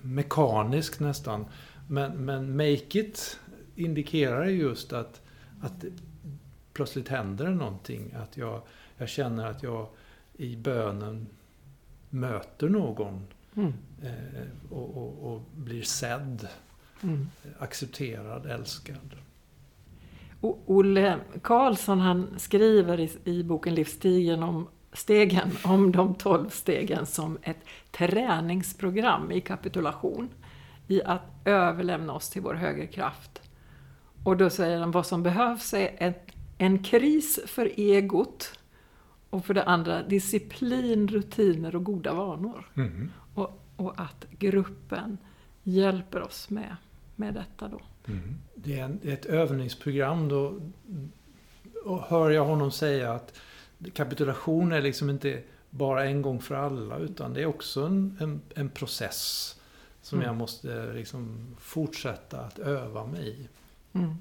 [0.02, 1.44] mekaniskt nästan.
[1.88, 3.38] Men, men make it
[3.76, 5.20] indikerar ju just att,
[5.60, 5.88] att det
[6.72, 8.12] plötsligt händer någonting.
[8.14, 8.62] Att jag,
[8.96, 9.88] jag känner att jag
[10.36, 11.26] i bönen
[12.10, 13.72] möter någon Mm.
[14.02, 16.48] eh, och, och, och blir sedd,
[17.02, 17.28] Mm.
[17.58, 19.16] accepterad, älskad.
[20.66, 27.38] Olle Karlsson han skriver i, i boken Livsstigen om stegen, om de tolv stegen som
[27.42, 27.56] ett
[27.90, 30.28] träningsprogram i kapitulation.
[30.86, 33.49] I att överlämna oss till vår högre kraft.
[34.24, 38.58] Och då säger han vad som behövs är ett, en kris för egot
[39.30, 42.70] och för det andra disciplin, rutiner och goda vanor.
[42.74, 43.10] Mm.
[43.34, 45.18] Och, och att gruppen
[45.62, 46.76] hjälper oss med,
[47.16, 47.80] med detta då.
[48.08, 48.34] Mm.
[48.54, 50.60] Det är en, ett övningsprogram då.
[51.84, 53.40] Och hör jag honom säga att
[53.92, 58.40] kapitulation är liksom inte bara en gång för alla utan det är också en, en,
[58.54, 59.56] en process
[60.02, 60.26] som Mm.
[60.26, 63.48] jag måste liksom fortsätta att öva mig i.
[63.92, 64.14] Mm.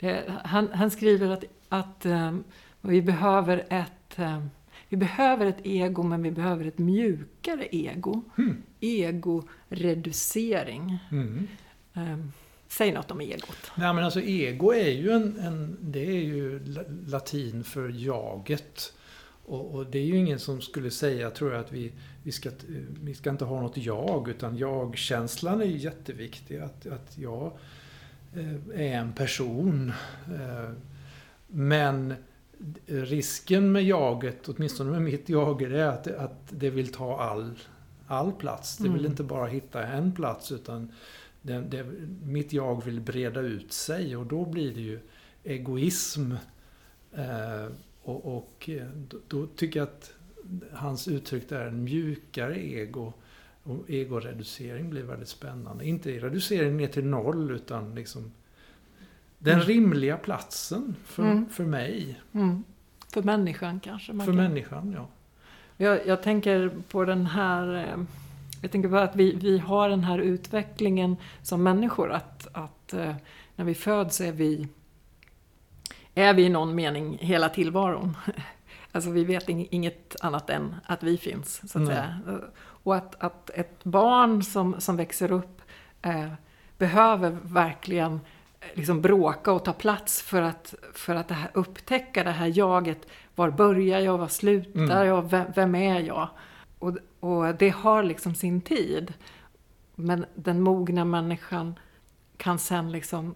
[0.00, 2.44] Det, han, han skriver att, att ehm,
[2.80, 4.50] vi behöver ett ehm,
[4.88, 8.22] vi behöver ett ego, men vi behöver ett mjukare ego.
[8.38, 8.62] Mm.
[8.80, 10.98] Ego-reducering.
[11.10, 11.48] Mm.
[11.94, 12.32] Ehm,
[12.68, 13.70] säg något om egot.
[13.74, 18.92] Nej men alltså ego är ju en, en det är ju la- latin för jaget.
[19.44, 22.50] Och, och det är ju ingen som skulle säga, tror jag, att vi, vi, ska,
[23.02, 26.58] vi ska inte ha något jag, utan jag-känslan är ju jätteviktig.
[26.58, 27.52] Att, att jag
[28.74, 29.92] är en person.
[30.26, 30.70] Eh,
[31.46, 32.14] Men
[32.86, 37.58] risken med jaget, åtminstone med mitt jag, är att, att det vill ta all,
[38.06, 38.76] all plats.
[38.76, 39.10] Det vill Mm.
[39.10, 40.92] inte bara hitta en plats, utan
[41.42, 41.84] det, det,
[42.22, 44.98] mitt jag vill breda ut sig och då blir det ju
[45.44, 46.32] egoism.
[47.12, 47.66] Eh,
[48.02, 50.12] och och eh, då, då tycker jag att
[50.72, 53.12] hans uttryck där, en mjukare ego
[53.64, 55.84] och egoreducering blir väldigt spännande.
[55.86, 58.32] Inte reducering ner till noll utan liksom
[59.38, 59.66] den Mm.
[59.66, 61.48] rimliga platsen för, Mm.
[61.48, 62.20] för mig.
[62.32, 62.64] Mm.
[63.12, 64.12] För människan kanske.
[64.12, 65.08] Man För kan- människan, ja.
[65.76, 67.74] Jag, jag tänker på den här...
[67.74, 68.04] eh,
[68.62, 72.12] Jag tänker på att vi, vi har den här utvecklingen som människor.
[72.12, 73.14] Att, att eh,
[73.56, 74.68] när vi föds är vi,
[76.14, 78.16] är vi i någon mening hela tillvaron.
[78.94, 81.94] Alltså vi vet ing- inget annat än att vi finns, så att Nej.
[81.94, 82.40] säga.
[82.82, 85.62] Och att, att ett barn som, som växer upp
[86.02, 86.32] eh,
[86.78, 88.12] behöver verkligen
[88.60, 92.58] eh, liksom bråka och ta plats för att, för att det här, upptäcka det här
[92.58, 93.06] jaget.
[93.34, 94.18] Var börjar jag?
[94.18, 95.06] Var slutar Mm.
[95.06, 95.30] jag?
[95.30, 96.28] Vem, vem är jag?
[96.78, 99.14] Och, och det har liksom sin tid.
[99.94, 101.78] Men den mogna människan
[102.36, 103.34] kan sen liksom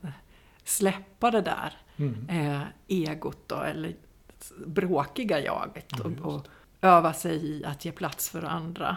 [0.65, 2.29] släppa det där Mm.
[2.29, 3.97] eh, egot då, eller
[4.67, 6.47] bråkiga jaget Ja, och, och
[6.81, 8.97] öva sig i att ge plats för andra.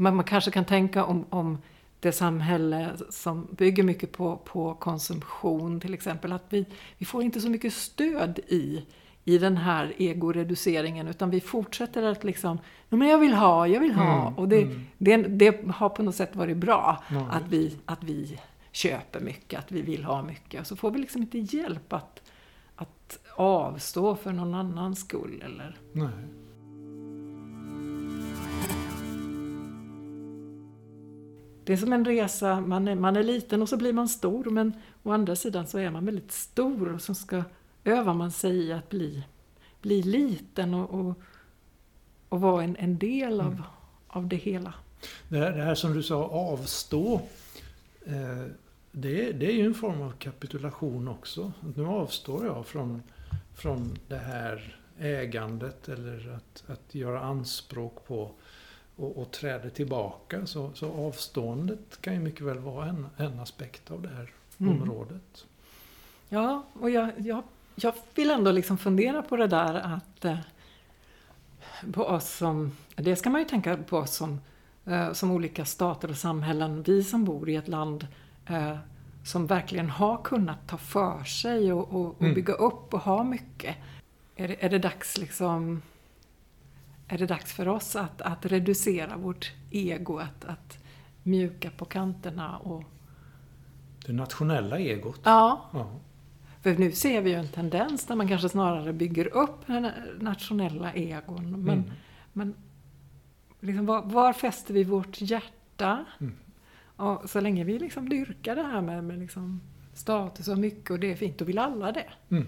[0.00, 1.58] Men man kanske kan tänka om, om
[2.00, 6.66] det samhälle som bygger mycket på, på konsumtion till exempel, att vi,
[6.98, 8.86] vi får inte så mycket stöd i,
[9.24, 12.58] i den här egoreduceringen utan vi fortsätter att liksom,
[12.88, 14.22] "Ja, men jag vill ha, jag vill ha.
[14.22, 14.86] Mm, Och det, mm.
[14.98, 18.40] det, det har på något sätt varit bra Ja, att vi, att vi
[18.72, 20.66] köper mycket, att vi vill ha mycket.
[20.66, 22.22] Så får vi liksom inte hjälp att,
[22.76, 25.42] att avstå för någon annans skull.
[25.44, 25.76] Eller...
[25.92, 26.08] Nej.
[31.64, 34.44] Det är som en resa, man är, man är liten och så blir man stor
[34.44, 37.42] men å andra sidan så är man väldigt stor och så ska,
[37.84, 39.24] övar man sig i att bli,
[39.82, 41.14] bli liten och, och,
[42.28, 43.62] och vara en, en del av, Mm.
[44.08, 44.74] av det hela.
[45.28, 47.20] Det här, det här som du sa, avstå.
[48.06, 48.44] Eh,
[48.92, 51.52] det, det är ju en form av kapitulation också.
[51.76, 53.02] Nu avstår jag från,
[53.54, 58.30] från det här ägandet eller att, att göra anspråk på
[59.00, 60.46] och, och träder tillbaka.
[60.46, 64.82] Så, så avståendet kan ju mycket väl vara en, en aspekt av det här Mm.
[64.82, 65.46] området.
[66.28, 67.42] Ja, och jag, jag,
[67.74, 70.38] jag vill ändå liksom fundera på det där att eh,
[71.92, 74.40] på oss som, det ska man ju tänka på oss som,
[74.86, 78.06] eh, som olika stater och samhällen, vi som bor i ett land
[78.46, 78.76] eh,
[79.24, 82.34] som verkligen har kunnat ta för sig och, och, och Mm.
[82.34, 83.76] bygga upp och ha mycket.
[84.36, 85.82] Är det, är det dags liksom
[87.10, 90.78] är det dags för oss att, att reducera vårt ego, att, att
[91.22, 92.84] mjuka på kanterna och
[94.06, 95.20] Det nationella egot.
[95.24, 95.90] ja, Ja.
[96.62, 99.68] För nu ser vi ju en tendens där man kanske snarare bygger upp
[100.20, 101.64] nationella egon.
[101.64, 101.90] Men, mm.
[102.32, 102.54] men
[103.60, 106.04] liksom var, var, fäster vi vårt hjärta?
[106.20, 106.34] Mm.
[106.96, 109.60] Och så länge vi liksom dyrkar det här med, med liksom
[109.94, 112.10] status och mycket och det är fint, då vill alla det.
[112.28, 112.46] Mm.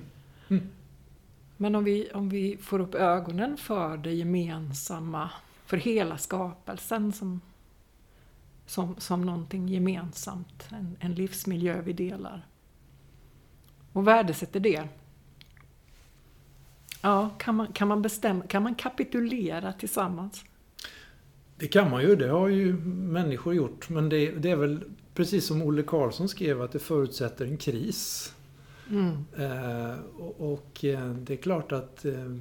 [1.63, 5.31] Men om vi, om vi får upp ögonen för det gemensamma,
[5.67, 7.41] för hela skapelsen som,
[8.67, 12.47] som, som någonting gemensamt, en, en livsmiljö vi delar.
[13.93, 14.89] Och värdesätter det.
[17.03, 20.45] Ja, kan man, kan man bestämma, kan man kapitulera tillsammans?
[21.57, 23.89] Det kan man ju, det har ju människor gjort.
[23.89, 28.35] Men det, det är väl precis som Olle Karlsson skrev att det förutsätter en kris.
[28.91, 29.25] Mm.
[29.37, 32.37] Eh, och, och, eh, det är klart att eh,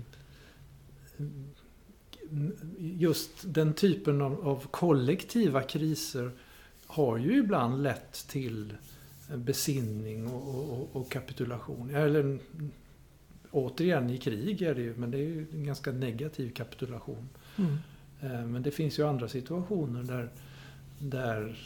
[2.77, 6.31] just den typen av, av, kollektiva kriser
[6.85, 8.73] har ju ibland lett till
[9.35, 11.95] besinning och, och, och kapitulation.
[11.95, 12.39] Eller
[13.51, 17.29] återigen i krig är det ju, men det är ju en ganska negativ kapitulation.
[17.57, 17.77] Mm.
[18.21, 20.29] Eh, men det finns ju andra situationer där,
[20.99, 21.57] där,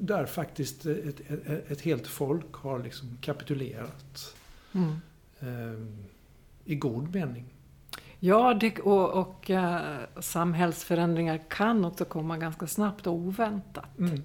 [0.00, 4.34] där faktiskt ett, ett, ett helt folk har liksom kapitulerat.
[4.72, 5.00] Mm.
[5.40, 5.86] Eh,
[6.64, 7.44] I god mening.
[8.18, 9.78] Ja, det, och, och uh,
[10.20, 13.98] samhällsförändringar kan också komma ganska snabbt och oväntat.
[13.98, 14.22] Mm.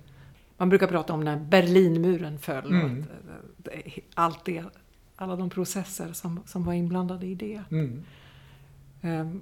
[0.58, 2.66] Man brukar prata om när Berlinmuren föll.
[2.66, 3.06] Mm.
[3.64, 3.70] Och
[4.14, 4.64] allt det,
[5.16, 7.64] alla de processer som, som var inblandade i det.
[7.72, 8.04] Mm.
[9.02, 9.42] Um,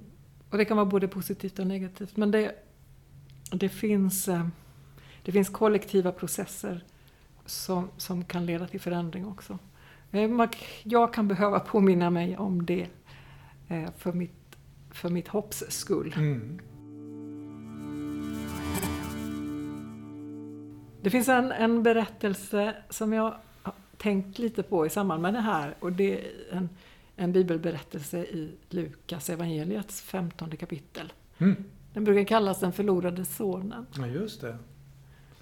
[0.50, 2.16] och det kan vara både positivt och negativt.
[2.16, 2.54] Men det,
[3.50, 4.48] det, finns, uh,
[5.24, 6.84] det finns kollektiva processer
[7.46, 9.58] som, som kan leda till förändring också.
[10.14, 10.46] Uh,
[10.82, 12.86] jag kan behöva påminna mig om det
[13.70, 14.56] uh, för mitt,
[14.90, 16.14] för mitt hopps skull.
[16.16, 16.60] Mm.
[21.02, 25.40] Det finns en, en berättelse som jag har tänkt lite på i samband med det
[25.40, 25.74] här.
[25.80, 26.68] Och det är en,
[27.16, 31.12] en bibelberättelse i Lukas evangeliets femtonde kapitel.
[31.38, 31.64] Mm.
[31.92, 33.86] Den brukar kallas den förlorade sonen.
[33.96, 34.58] Ja, just det.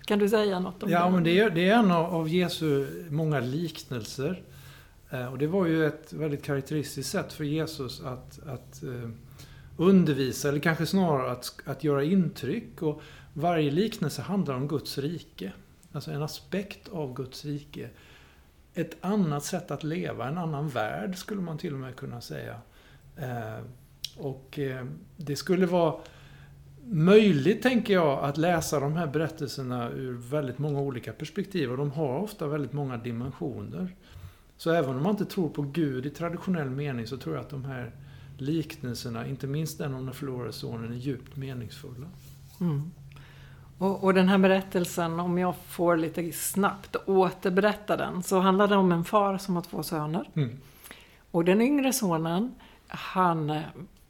[0.05, 1.11] Kan du säga något om ja, det?
[1.11, 4.43] Men det, är, det är en av Jesu många liknelser.
[5.11, 9.11] Eh, och det var ju ett väldigt karaktäristiskt sätt för Jesus att, att eh,
[9.77, 12.83] undervisa, eller kanske snarare att, att göra intryck.
[12.83, 15.53] Och varje liknelse handlar om Guds rike.
[15.93, 17.89] Alltså en aspekt av Guds rike.
[18.75, 22.57] Ett annat sätt att leva, en annan värld skulle man till och med kunna säga.
[23.17, 23.65] Eh,
[24.17, 24.59] och
[25.17, 25.95] det skulle vara
[26.91, 31.71] möjligt, tänker jag, att läsa de här berättelserna ur väldigt många olika perspektiv.
[31.71, 33.95] Och de har ofta väldigt många dimensioner.
[34.57, 37.51] Så även om man inte tror på Gud i traditionell mening så tror jag att
[37.51, 37.93] de här
[38.39, 42.07] liknelserna, inte minst den om den förlorade sonen, är djupt meningsfulla.
[42.61, 42.91] Mm.
[43.79, 48.77] Och, och, den här berättelsen, om jag får lite snabbt återberätta den, så handlar det
[48.77, 50.31] om en far som har två söner.
[50.35, 50.59] Mm.
[51.31, 52.55] Och den yngre sonen,
[52.89, 53.61] han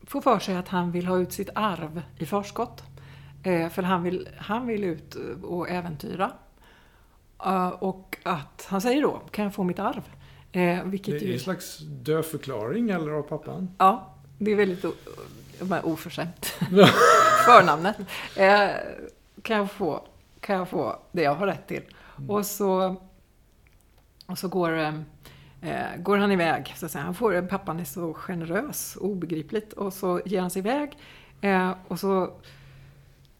[0.06, 2.82] får för sig att han vill ha ut sitt arv i förskott.
[3.42, 6.32] Eh, för han vill, han vill ut och äventyra.
[7.46, 10.02] Uh, och att han säger då, kan jag få mitt arv?
[10.52, 11.34] Eh, vilket det är ju...
[11.34, 13.74] en slags dödförklaring eller av pappan?
[13.78, 14.84] Ja, det är väldigt
[15.82, 16.46] oförskämt.
[17.46, 17.96] Förnamnet.
[18.36, 18.70] Eh,
[19.42, 20.06] kan jag få,
[20.40, 21.82] kan jag få det jag har rätt till?
[22.18, 22.30] Mm.
[22.30, 22.96] Och så,
[24.26, 25.04] och så går,
[25.62, 26.74] eh, går han iväg.
[26.76, 27.04] Så att säga.
[27.04, 29.72] Han får, pappan är så generös, obegripligt.
[29.72, 30.98] Och så ger han sig iväg.
[31.40, 32.30] Eh, och så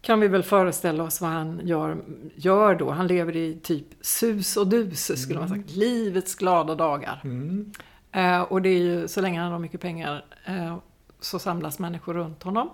[0.02, 1.96] kan vi väl föreställa oss vad han gör,
[2.34, 2.90] gör då.
[2.90, 5.50] Han lever i typ sus och dus, skulle mm.
[5.50, 5.76] man sagt.
[5.76, 7.20] Livets glada dagar.
[7.24, 7.72] Mm.
[8.12, 10.78] Eh, och det är ju, så länge han har mycket pengar, eh,
[11.20, 12.70] så samlas människor runt honom.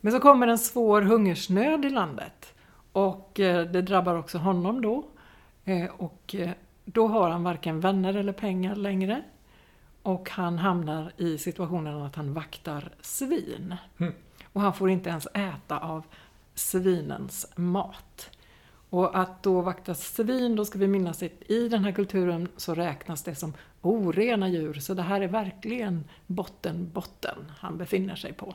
[0.00, 2.54] Men så kommer en svår hungersnöd i landet.
[2.92, 5.04] Och eh, det drabbar också honom då.
[5.64, 6.50] Eh, och eh,
[6.88, 9.22] då har han varken vänner eller pengar längre.
[10.02, 13.74] Och han hamnar i situationen att han vaktar svin.
[13.98, 14.12] Mm.
[14.52, 16.04] Och han får inte ens äta av
[16.54, 18.30] svinens mat.
[18.90, 22.74] Och att då vakta svin, då ska vi minnas att i den här kulturen så
[22.74, 24.74] räknas det som orena djur.
[24.74, 28.54] Så det här är verkligen botten, botten han befinner sig på.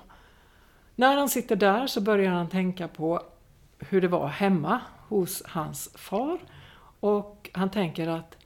[0.96, 3.24] När han sitter där så börjar han tänka på
[3.80, 6.40] hur det var hemma hos hans far.
[7.02, 8.38] Och han tänker att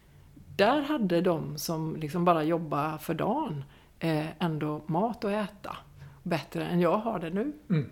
[0.55, 3.63] där hade de som liksom bara jobbar för dagen
[3.99, 5.77] eh, ändå mat att äta.
[6.23, 7.53] Bättre än jag har det nu.
[7.69, 7.89] Mm.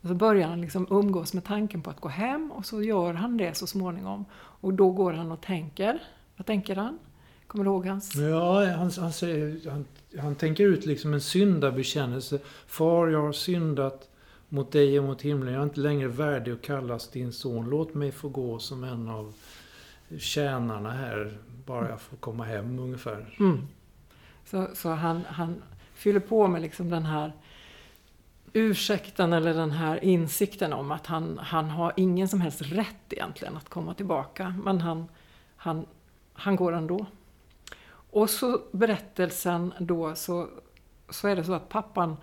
[0.00, 3.14] Och så börjar han liksom umgås med tanken på att gå hem och så gör
[3.14, 4.24] han det så småningom.
[4.34, 6.02] Och då går han och tänker.
[6.36, 6.98] Vad tänker han?
[7.46, 8.14] Kommer du ihåg hans?
[8.14, 9.84] Ja, han, han, säger, han,
[10.18, 12.38] han tänker ut liksom en syndabekännelse.
[12.66, 14.08] Far, jag har syndat
[14.48, 15.54] mot dig och mot himlen.
[15.54, 17.70] Jag är inte längre värdig att kallas din son.
[17.70, 19.34] Låt mig få gå som en av
[20.18, 23.36] tjänarna här, bara jag får komma hem ungefär.
[23.40, 23.66] Mm.
[24.44, 25.62] Så, så han, han
[25.94, 27.32] fyller på med liksom den här
[28.52, 33.56] ursäkten eller den här insikten om att han, han har ingen som helst rätt egentligen
[33.56, 34.54] att komma tillbaka.
[34.64, 35.08] Men han,
[35.56, 35.86] han,
[36.32, 37.06] han går ändå.
[38.10, 40.48] Och så berättelsen då så,
[41.08, 42.16] så är det så att pappan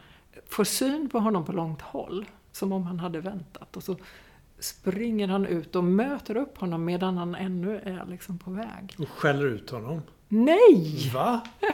[0.45, 2.25] får syn på honom på långt håll.
[2.51, 3.77] Som om han hade väntat.
[3.77, 3.95] Och så
[4.59, 8.95] springer han ut och möter upp honom medan han ännu är liksom på väg.
[8.99, 10.01] Och skäller ut honom.
[10.27, 11.11] Nej!
[11.13, 11.41] Va?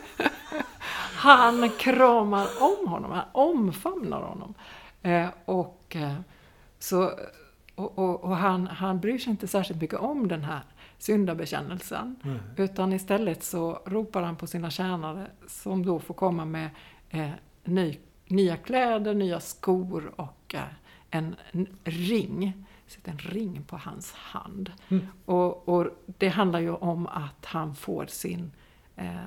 [1.16, 4.54] Han kramar om honom, han omfamnar honom.
[5.02, 6.14] Eh, och eh,
[6.80, 7.12] så,
[7.76, 10.62] och, och, och, han, han bryr sig inte särskilt mycket om den här
[10.98, 12.16] syndabekännelsen.
[12.22, 12.40] Nej.
[12.58, 16.70] Utan istället så ropar han på sina tjänare som då får komma med
[17.10, 17.30] eh,
[17.64, 17.98] ny,
[18.32, 20.64] nya kläder, nya skor och eh,
[21.10, 21.36] en,
[21.84, 22.66] ring.
[22.88, 24.72] Sätter en ring på hans hand.
[24.90, 25.08] Mm.
[25.26, 28.52] Och, och det handlar ju om att han får sin
[28.96, 29.26] eh,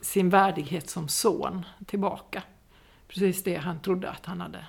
[0.00, 2.42] sin värdighet som son tillbaka.
[3.08, 4.66] Precis det han trodde att han hade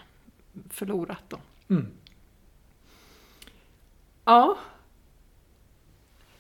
[0.70, 1.38] förlorat då.
[1.70, 1.88] Mm.
[4.26, 4.58] Ja.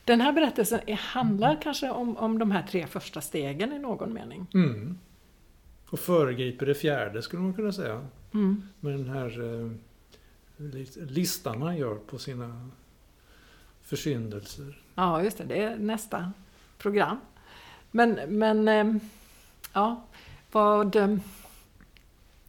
[0.05, 4.47] Den här berättelsen handlar kanske om, om de här tre första stegen i någon mening.
[4.53, 4.99] Mm.
[5.93, 8.07] Och föregriper det fjärde skulle man kunna säga.
[8.33, 8.63] Mm.
[8.79, 9.71] Med den här eh,
[11.07, 12.69] listan han gör på sina
[13.81, 14.81] försyndelser.
[14.95, 15.43] Ja, just det.
[15.43, 16.31] Det är nästa
[16.77, 17.19] program.
[17.91, 19.01] Men, men eh,
[19.73, 20.03] ja,
[20.51, 20.95] vad...
[20.95, 21.15] Eh,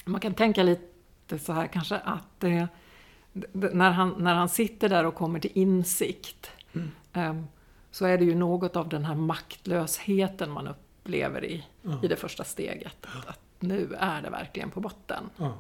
[0.05, 2.67] man kan tänka lite så här kanske att eh,
[3.53, 6.91] när, han, när han sitter där och kommer till insikt Mm.
[7.13, 7.45] eh,
[7.91, 10.84] så är det ju något av den här maktlösheten man upplever
[11.45, 12.01] i, Ja.
[12.03, 13.07] i det första steget.
[13.27, 15.31] Att, nu är det verkligen på botten.
[15.37, 15.55] Ja.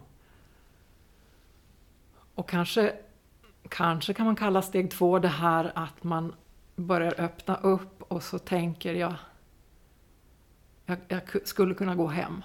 [2.35, 2.97] Och kanske,
[3.69, 6.35] kanske kan man kalla steg två det här att man
[6.77, 9.15] börjar öppna upp och så tänker jag
[10.87, 12.43] jag, jag ku- skulle kunna gå hem.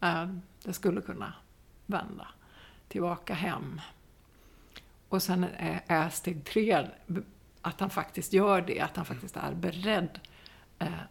[0.00, 0.26] Eh,
[0.64, 1.34] Det skulle kunna
[1.86, 2.28] vända
[2.88, 3.80] tillbaka hem.
[5.08, 6.86] Och sen är, är steg tre
[7.62, 10.20] att han faktiskt gör det, att han faktiskt är beredd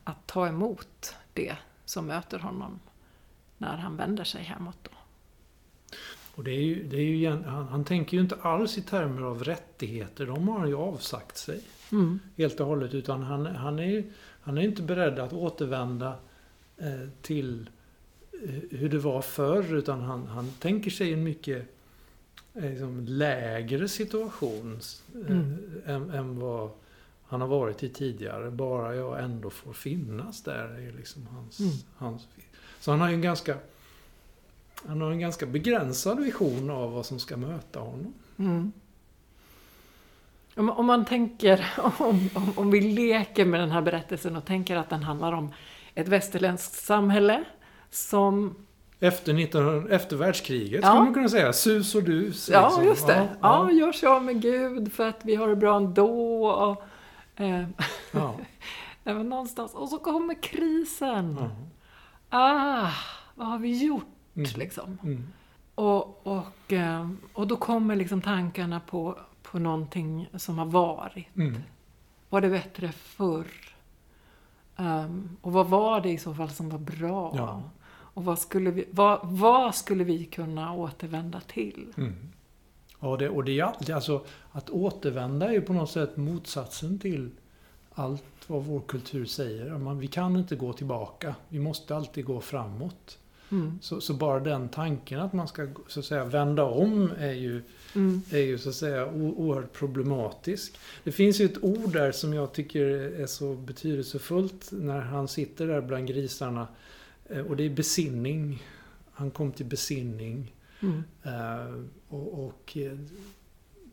[0.04, 1.56] att ta emot det
[1.86, 2.80] som möter honom
[3.58, 4.78] när han vänder sig hemåt.
[4.84, 4.90] Då.
[6.36, 9.22] Och det är ju, det är ju, han, han tänker ju inte alls i termer
[9.22, 10.26] av rättigheter.
[10.26, 11.62] De har han ju avsagt sig
[11.92, 12.20] Mm.
[12.38, 12.94] helt och hållet.
[12.94, 14.04] Utan han, han, är,
[14.42, 16.16] han är inte beredd att återvända
[16.78, 17.70] eh, till
[18.44, 18.50] eh,
[18.80, 19.74] hur det var förr.
[19.76, 21.68] Utan han, han tänker sig en mycket
[22.54, 24.80] eh, liksom, lägre situation
[25.16, 25.58] eh, Mm.
[25.86, 26.70] än, än vad
[27.32, 28.52] han har varit i tidigare.
[28.52, 31.72] Bara jag ändå får finnas där är liksom hans, Mm.
[31.98, 32.28] hans...
[32.80, 33.58] Så han har ju en ganska
[34.88, 38.14] han har en ganska begränsad vision av vad som ska möta honom.
[38.40, 38.72] Mm.
[40.56, 41.66] Om, om man tänker,
[42.00, 45.54] om, om, om vi leker med den här berättelsen och tänker att den handlar om
[45.96, 47.44] ett västerländskt samhälle
[47.92, 48.56] som...
[49.00, 50.88] Efter, 19, efter världskriget Ja.
[50.90, 51.54] skulle man kunna säga.
[51.54, 52.50] Sus och dus.
[52.50, 52.86] Ja, liksom.
[52.86, 53.30] just det.
[53.42, 56.46] Ja, Ja, gör sig av med Gud för att vi har det bra ändå.
[56.46, 56.84] Och,
[58.12, 58.36] ja,
[59.04, 59.74] nej, men någonstans.
[59.74, 61.38] Och så kommer krisen.
[61.40, 61.50] ja.
[62.30, 62.92] Ah,
[63.36, 64.50] vad har vi gjort Mm.
[64.56, 64.98] liksom?
[65.04, 65.28] Mm.
[65.76, 71.36] Och, och, eh, och då kommer liksom tankarna på, på någonting som har varit.
[71.36, 71.58] Mm.
[72.30, 73.48] Var det bättre förr?
[74.78, 77.34] Ehm, och vad var det i så fall som var bra?
[77.36, 77.64] Ja.
[78.14, 81.94] Och vad skulle, vi, vad, vad skulle vi kunna återvända till?
[83.04, 87.00] Ja, det, och det är alltid, alltså att återvända är ju på något sätt motsatsen
[87.00, 87.30] till
[87.94, 89.78] allt vad vår kultur säger.
[89.78, 91.36] Man, vi kan inte gå tillbaka.
[91.50, 93.18] Vi måste alltid gå framåt.
[93.52, 93.80] Mm.
[93.82, 97.62] Så, så bara den tanken att man ska så att säga vända om är ju,
[97.96, 98.22] Mm.
[98.32, 100.78] är ju så att säga o- oerhört problematisk.
[101.04, 102.86] Det finns ju ett ord där som jag tycker
[103.22, 106.68] är så betydelsefullt när han sitter där bland grisarna.
[107.30, 108.64] Eh, Och det är besinning.
[109.12, 110.52] Han kom till besinning.
[110.82, 111.04] Mm.
[111.24, 112.98] Eh, och och eh,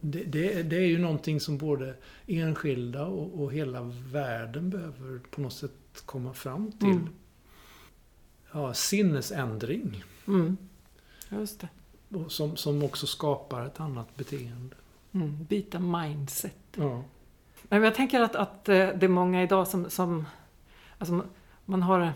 [0.00, 1.94] det, det, det är ju någonting som både
[2.26, 3.82] enskilda och, och hela
[4.12, 5.72] världen behöver på något sätt
[6.04, 6.88] komma fram till.
[6.88, 7.08] Mm.
[8.52, 10.04] Ja, sinnesändring.
[10.26, 10.56] Mm.
[11.28, 11.68] Just det.
[12.18, 14.76] Och som, som också skapar ett annat beteende.
[15.12, 15.44] Mm.
[15.44, 16.56] Byta mindset.
[16.76, 17.04] Ja.
[17.62, 20.24] Men jag tänker att, att eh, det är många idag som, som
[20.98, 21.24] alltså
[21.64, 22.12] man har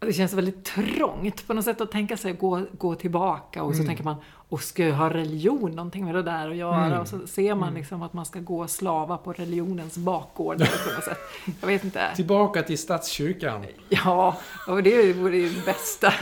[0.00, 3.76] det känns väldigt trångt på något sätt att tänka sig gå, gå tillbaka och så
[3.80, 3.86] Mm.
[3.86, 4.16] tänker man,
[4.48, 6.86] och ska ju ha religion någonting med det där att göra?
[6.86, 7.00] Mm.
[7.00, 7.78] Och så ser man Mm.
[7.78, 11.18] liksom att man ska gå och slava på religionens bakgård på något sätt.
[11.60, 12.12] Jag vet inte.
[12.16, 13.64] Tillbaka till statskyrkan.
[13.88, 14.36] Ja,
[14.68, 16.12] och det vore ju det bästa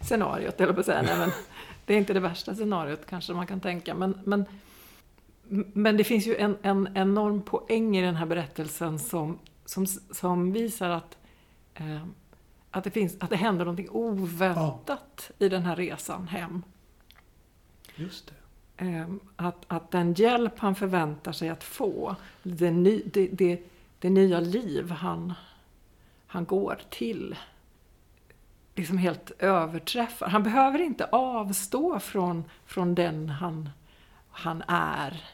[0.00, 1.02] scenariot, eller på att säga.
[1.02, 1.30] Nej, men
[1.86, 3.94] det är inte det värsta scenariot kanske man kan tänka.
[3.94, 4.44] Men, men,
[5.72, 10.52] men det finns ju en, en enorm poäng i den här berättelsen som, som, som
[10.52, 11.16] visar att,
[11.74, 12.02] eh,
[12.72, 16.62] att, det finns, att det händer någonting oväntat i den här resan hem.
[17.96, 18.86] Just det.
[18.86, 19.06] Eh,
[19.36, 23.62] att, att den hjälp han förväntar sig att få, det, ny, det, det,
[23.98, 25.32] det nya liv han,
[26.26, 27.36] han går till,
[28.74, 30.28] liksom helt överträffar.
[30.28, 33.70] Han behöver inte avstå från, från den han,
[34.30, 35.24] han är.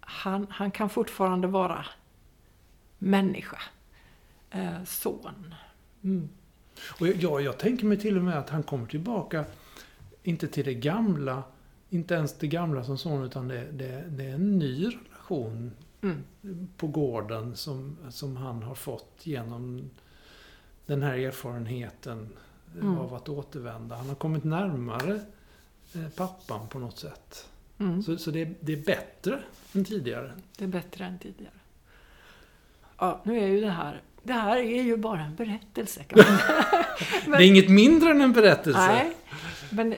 [0.00, 1.86] Han, han kan fortfarande vara
[2.98, 3.62] människa,
[4.50, 5.54] eh, son.
[6.02, 6.28] Mm.
[7.00, 9.44] Och jag, jag tänker mig till och med att han kommer tillbaka,
[10.22, 11.42] inte till det gamla,
[11.90, 15.72] inte ens det gamla som son, utan det, det, det är en ny relation
[16.02, 16.68] Mm.
[16.76, 19.90] på gården som, som han har fått genom
[20.86, 22.28] den här erfarenheten
[22.80, 22.98] Mm.
[22.98, 23.96] av att återvända.
[23.96, 25.20] Han har kommit närmare
[25.94, 27.48] eh, pappan på något sätt.
[27.78, 28.02] Mm.
[28.02, 30.32] Så, så det, är- det är bättre än tidigare.
[30.58, 31.52] Det är bättre än tidigare.
[32.98, 36.04] Ja, nu är ju det här, det här är ju bara en berättelse.
[36.14, 36.24] Men-
[37.26, 38.86] Det är inget mindre än en berättelse.
[38.86, 39.12] Nej,
[39.70, 39.94] men,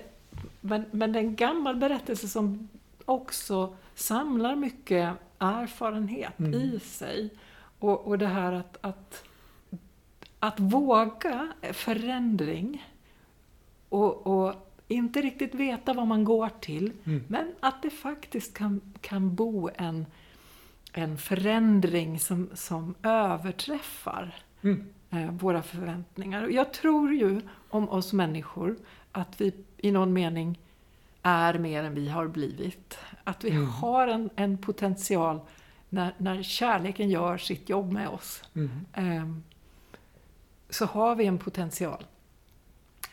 [0.61, 2.69] men, men det är en gammal berättelse som
[3.05, 6.55] också samlar mycket erfarenhet Mm.
[6.55, 7.31] i sig.
[7.79, 9.25] Och, och det här att, att,
[10.39, 12.87] att våga förändring
[13.89, 14.55] och, och
[14.89, 17.25] inte riktigt veta vad man går till, Mm.
[17.29, 20.07] men att det faktiskt kan, kan bo en,
[20.99, 24.87] en förändring som, som överträffar Mm.
[25.11, 26.43] eh, våra förväntningar.
[26.45, 27.41] Och Jag tror ju
[27.71, 28.77] om oss människor
[29.13, 30.59] att vi i någon mening
[31.23, 32.99] är mer än vi har blivit.
[33.25, 33.69] Att vi Mm.
[33.69, 35.41] har en, en potential
[35.89, 38.43] när, när kärleken gör sitt jobb med oss.
[38.55, 38.71] Mm.
[38.93, 39.43] ehm,
[40.71, 42.05] så har vi en potential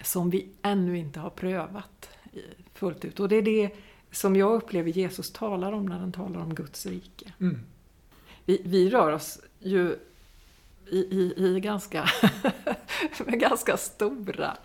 [0.02, 2.40] som vi ännu inte har prövat i-
[2.74, 3.20] fullt ut.
[3.20, 3.70] Och det är det
[4.12, 7.34] som jag upplever Jesus talar om när han talar om Guds rike.
[7.40, 7.60] Mm.
[8.46, 9.96] Vi, vi rör oss ju
[10.89, 12.10] i, i, i ganska,
[13.26, 14.58] med ganska stora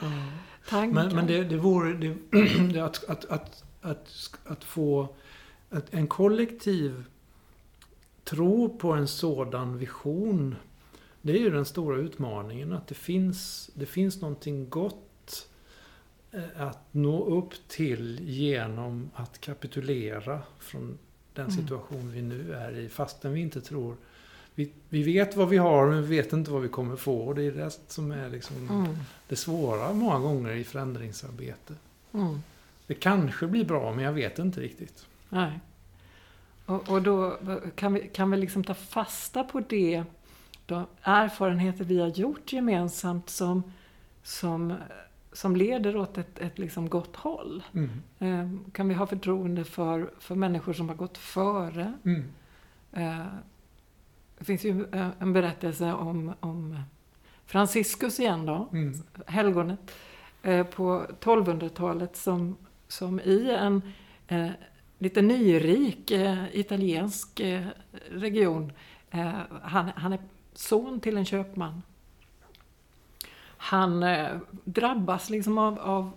[0.69, 0.95] tankar.
[0.95, 2.15] Men, men det, det vore det,
[2.73, 5.09] det att, att, att, att, att få
[5.71, 7.05] att en kollektiv
[8.25, 10.57] tro på en sådan vision.
[11.23, 12.73] Det är ju den stora utmaningen.
[12.73, 15.49] Att det finns, det finns någonting gott
[16.31, 20.99] eh, att nå upp till genom att kapitulera från
[21.43, 21.63] den Mm.
[21.65, 22.89] situation vi nu är i.
[22.89, 23.97] Fastän vi inte tror.
[24.55, 27.19] Vi, vi vet vad vi har men vi vet inte vad vi kommer få.
[27.21, 28.97] Och det är det som är liksom Mm,
[29.29, 31.75] det svåra många gånger i förändringsarbete.
[32.13, 32.43] mm,
[32.87, 35.07] Det kanske blir bra, men jag vet inte riktigt.
[35.29, 35.61] nej.
[36.67, 37.39] Och, och då
[37.75, 40.05] kan vi, kan vi liksom ta fasta på det,
[40.67, 43.63] de erfarenheter vi har gjort gemensamt som,
[44.23, 44.75] som,
[45.33, 47.63] som leder åt ett, ett liksom gott håll.
[47.73, 47.91] Mm.
[48.19, 51.93] Eh, Kan vi ha förtroende för, för människor som har gått före?
[52.05, 52.25] Mm.
[52.93, 53.27] Eh,
[54.39, 56.81] Det finns ju eh, en berättelse om, om
[57.47, 58.93] Franciscus igen då, Mm.
[59.27, 59.91] helgonet,
[60.43, 62.57] eh, på 1200-talet som,
[62.89, 63.83] som i en
[64.29, 64.49] eh,
[64.99, 67.67] lite nyrik eh, italiensk eh,
[68.11, 68.73] region,
[69.11, 69.31] eh,
[69.63, 70.19] han, han är
[70.53, 71.83] son till en köpman.
[73.59, 76.13] Han eh, drabbas liksom av, av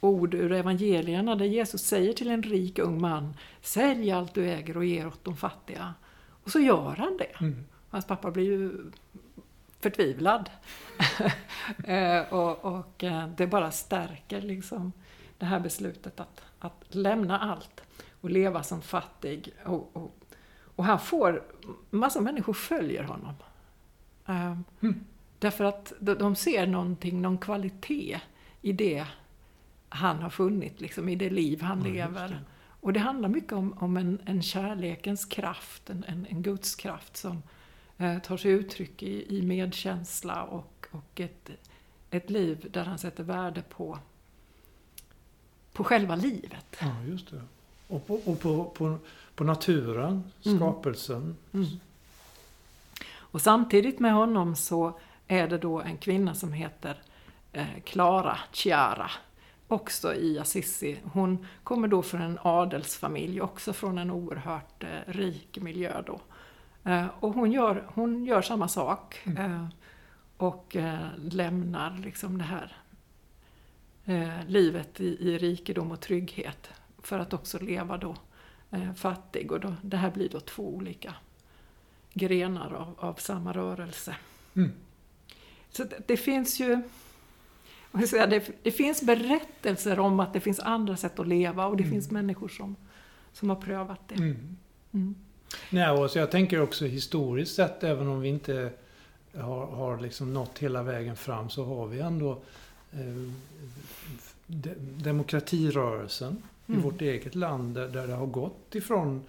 [0.00, 4.76] ord ur evangelierna där Jesus säger till en rik ung man Sälj allt du äger
[4.76, 5.94] och ge åt de fattiga.
[6.44, 7.40] Och så gör han det.
[7.40, 7.64] Mm.
[7.90, 8.90] Hans pappa blir ju
[9.80, 10.50] förtvivlad.
[11.84, 14.92] Eh, och och eh, det bara stärker liksom
[15.38, 17.82] det här beslutet att, att lämna allt
[18.20, 19.52] och leva som fattig.
[19.64, 20.16] Och, och,
[20.76, 21.42] och han får,
[21.90, 23.34] massa människor följer honom.
[24.26, 25.04] Eh, Mm.
[25.40, 28.20] Därför att de- ser någonting, någon kvalitet
[28.62, 29.06] i det
[29.88, 32.40] han har funnit, liksom, i det liv han Ja, lever.
[32.82, 37.16] Och det handlar mycket om, om en, en kärlekens kraft, en, en, en Guds kraft
[37.16, 37.42] som
[37.98, 41.50] eh, tar sig uttryck i, i medkänsla och, och ett,
[42.10, 43.98] ett liv där han sätter värde på,
[45.72, 46.76] på själva livet.
[46.80, 47.42] Ja, just det.
[47.88, 48.98] Och på, och på, på,
[49.34, 50.58] på naturen, Mm.
[50.58, 51.36] skapelsen.
[51.52, 51.66] Mm.
[53.12, 54.98] Och samtidigt med honom så
[55.30, 57.02] är det då en kvinna som heter
[57.52, 59.10] eh, Clara Chiara,
[59.68, 60.98] också i Assisi.
[61.12, 66.20] Hon kommer då från en adelsfamilj, också från en oerhört eh, rik miljö då.
[66.90, 69.66] Eh, och hon gör, hon gör samma sak eh,
[70.36, 72.76] och eh, lämnar liksom det här
[74.04, 76.70] eh, livet i, i rikedom och trygghet
[77.02, 78.16] för att också leva då
[78.70, 79.52] eh, fattig.
[79.52, 81.14] Och då, det här blir då två olika
[82.12, 84.16] grenar av, av samma rörelse.
[84.54, 84.72] Mm.
[85.70, 86.82] Så det, det finns ju
[88.08, 91.82] säga, det, det finns berättelser om att det finns andra sätt att leva och det
[91.82, 91.92] Mm.
[91.92, 92.76] finns människor som,
[93.32, 94.14] som har prövat det.
[94.14, 94.56] Mm.
[94.92, 95.14] Mm.
[95.70, 98.72] Nej, och så jag tänker också historiskt sett, även om vi inte
[99.34, 102.30] har, har liksom nått hela vägen fram, så har vi ändå
[102.92, 103.30] eh,
[104.46, 106.80] de, demokratirörelsen Mm.
[106.80, 109.22] i vårt eget land där, där det har gått ifrån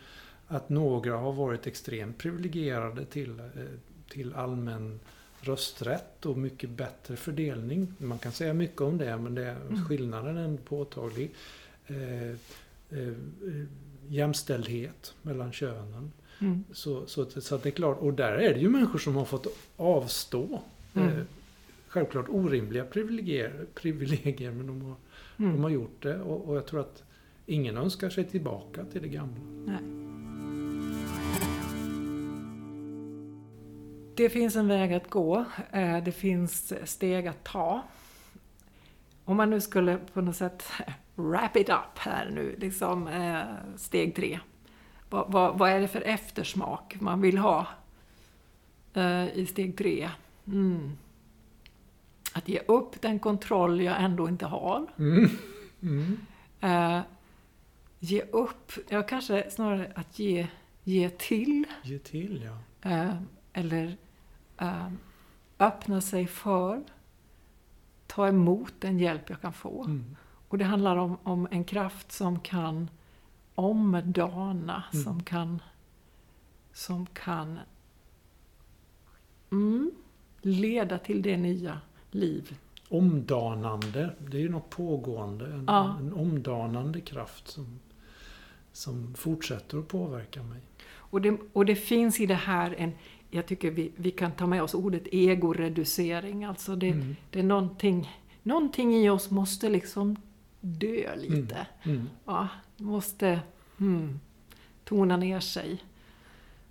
[0.48, 3.46] att några har varit extremt privilegierade till, eh,
[4.10, 5.00] till allmän
[5.42, 7.94] rösträtt och mycket bättre fördelning.
[7.98, 9.86] Man kan säga mycket om det, men det, Mm.
[9.86, 11.32] skillnaden är påtaglig.
[11.88, 12.30] Eh,
[13.00, 13.14] eh,
[14.08, 16.12] jämställdhet mellan könen.
[16.42, 16.64] Mm.
[16.72, 19.48] Så, så, så det är klart, och där är det ju människor som har fått
[19.78, 20.62] avstå.
[20.94, 21.08] Mm.
[21.08, 21.24] Eh,
[21.88, 24.96] självklart orimliga privilegier, privilegier men de har,
[25.38, 25.64] de Mm.
[25.64, 26.22] har gjort det.
[26.22, 27.04] Och, och jag tror att
[27.46, 29.42] ingen önskar sig tillbaka till det gamla.
[29.66, 29.82] Nej.
[34.22, 35.46] Det finns en väg att gå.
[35.72, 37.82] eh, Det finns steg att ta.
[39.26, 40.64] Om man nu skulle på något sätt
[41.16, 43.44] wrap it up här nu, liksom eh,
[43.78, 44.40] steg tre.
[45.10, 47.68] Vad, vad, vad är det för eftersmak man vill ha
[48.94, 50.10] eh, i steg tre?
[50.48, 50.98] Mm.
[52.34, 54.88] Att ge upp den kontroll jag ändå inte har.
[55.00, 55.30] Mm.
[55.82, 56.18] Mm.
[56.60, 57.02] Eh,
[58.00, 60.48] ge upp, ja kanske snarare att ge,
[60.84, 61.66] ge till.
[61.84, 62.90] Ge till, ja.
[62.92, 63.14] Eh,
[63.54, 63.98] eller
[64.62, 64.88] eh,
[65.60, 66.84] öppna sig för,
[68.08, 69.84] ta emot den hjälp jag kan få.
[69.84, 70.16] Mm.
[70.48, 72.90] Och det handlar om, om en kraft som kan
[73.56, 75.04] omdana, Mm.
[75.04, 75.62] som kan,
[76.74, 77.60] som kan
[79.52, 79.92] mm,
[80.42, 81.82] leda till det nya
[82.12, 82.58] liv.
[82.90, 85.46] Omdanande, det är ju något pågående.
[85.46, 85.98] En, Ja.
[86.00, 87.80] en omdanande kraft som,
[88.72, 90.60] som fortsätter att påverka mig.
[90.94, 92.92] Och det, och det finns i det här en,
[93.32, 97.16] jag tycker vi, vi kan ta med oss ordet egoreducering, alltså det, Mm.
[97.30, 100.16] det är någonting, någonting i oss måste liksom
[100.60, 101.68] dö lite.
[101.84, 102.10] Mm.
[102.26, 103.40] Ja, måste
[103.78, 104.20] hmm,
[104.84, 105.84] tona ner sig.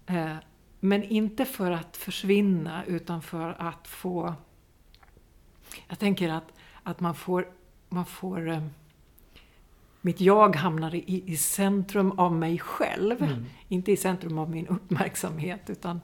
[0.06, 0.36] Eh,
[0.80, 4.34] men inte för att försvinna utan för att få...
[5.88, 6.52] Jag tänker att,
[6.82, 7.48] att man får...
[7.88, 8.62] Man får eh,
[10.00, 13.22] mitt jag hamnar i, i centrum av mig själv.
[13.22, 13.44] Mm.
[13.68, 16.00] Inte i centrum av min uppmärksamhet utan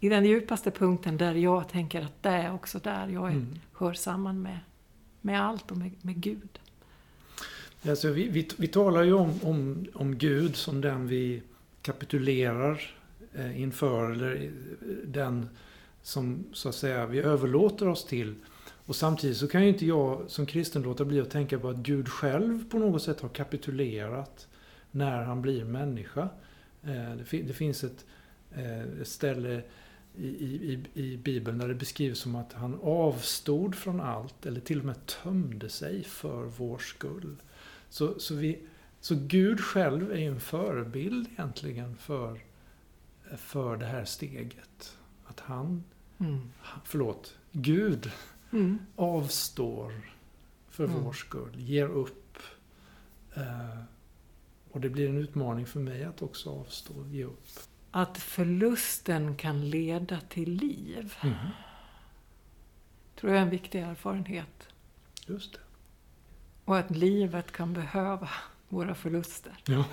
[0.00, 3.58] i den djupaste punkten där jag tänker att det är också där jag är, Mm.
[3.72, 4.58] hör samman med,
[5.20, 6.58] med allt och med, med Gud.
[7.88, 11.42] Alltså, vi, vi, vi talar ju om, om, om Gud som den vi
[11.82, 12.94] kapitulerar
[13.34, 14.50] eh, inför, eller eh,
[15.06, 15.48] den
[16.02, 18.34] som så att säga vi överlåter oss till.
[18.86, 21.76] Och samtidigt så kan ju inte jag som kristen låta bli att tänka på att
[21.76, 24.48] Gud själv på något sätt har kapitulerat
[24.90, 26.28] när han blir människa.
[26.82, 28.15] Eh, det, det finns ett, eh,
[28.56, 29.62] ett ställe
[30.18, 34.60] i, i, i- i Bibeln där det beskrivs som att han avstod från allt eller
[34.60, 37.36] till och med tömde sig för vår skull.
[37.88, 38.58] Så, så, vi,
[39.00, 42.40] så Gud själv är ju en förebild egentligen för,
[43.36, 44.96] för det här steget.
[45.24, 45.84] Att han,
[46.20, 46.50] Mm.
[46.84, 48.10] förlåt, Gud
[48.52, 48.78] Mm.
[48.96, 49.92] avstår
[50.70, 51.02] för Mm.
[51.04, 52.38] vår skull, ger upp.
[53.34, 53.78] Eh,
[54.70, 57.48] och det blir en utmaning för mig att också avstå, ge upp.
[57.96, 61.14] Att förlusten kan leda till liv,
[63.16, 64.68] tror jag är en viktig erfarenhet.
[65.26, 65.58] Just det.
[66.64, 68.28] Och att livet kan behöva
[68.68, 69.52] våra förluster.
[69.66, 69.84] Ja,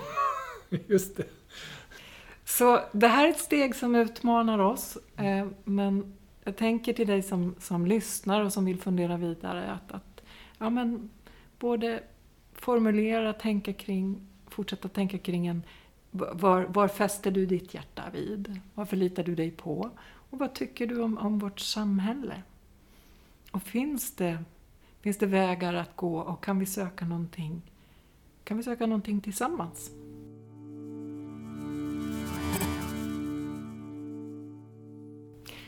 [0.87, 1.25] just det.
[2.45, 4.97] Så det här är ett steg som utmanar oss.
[5.17, 9.91] Eh, men jag tänker till dig som, som lyssnar och som vill fundera vidare att,
[9.91, 10.23] att
[10.57, 11.09] ja, men
[11.59, 12.03] både
[12.53, 15.63] formulera, tänka kring, fortsätta tänka kring en
[16.13, 18.61] var, var fäster du ditt hjärta vid?
[18.73, 19.89] Vad förlitar du dig på?
[20.29, 22.41] Och vad tycker du om, om vårt samhälle?
[23.51, 24.43] Och finns det,
[25.01, 27.61] finns det vägar att gå och kan vi söka någonting,
[28.43, 29.91] kan vi söka någonting tillsammans?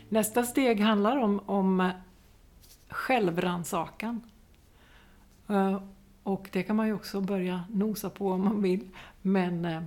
[0.09, 1.91] Nästa steg handlar om, om
[2.89, 4.21] självrannsakan.
[5.47, 5.81] Eh,
[6.23, 8.89] och det kan man ju också börja nosa på om man vill.
[9.21, 9.81] Men eh,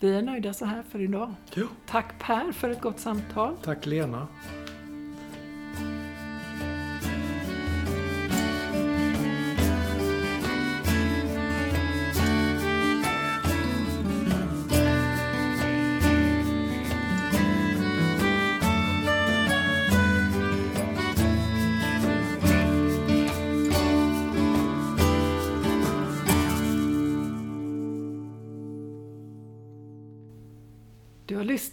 [0.00, 1.34] vi är nöjda så här för idag.
[1.54, 1.66] Jo.
[1.86, 3.56] Tack Per för ett gott samtal.
[3.62, 4.28] Tack Lena.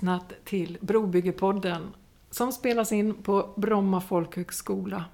[0.01, 1.93] Lyssnat till Brobyggepodden
[2.29, 5.05] som spelas in på Bromma folkhögskola.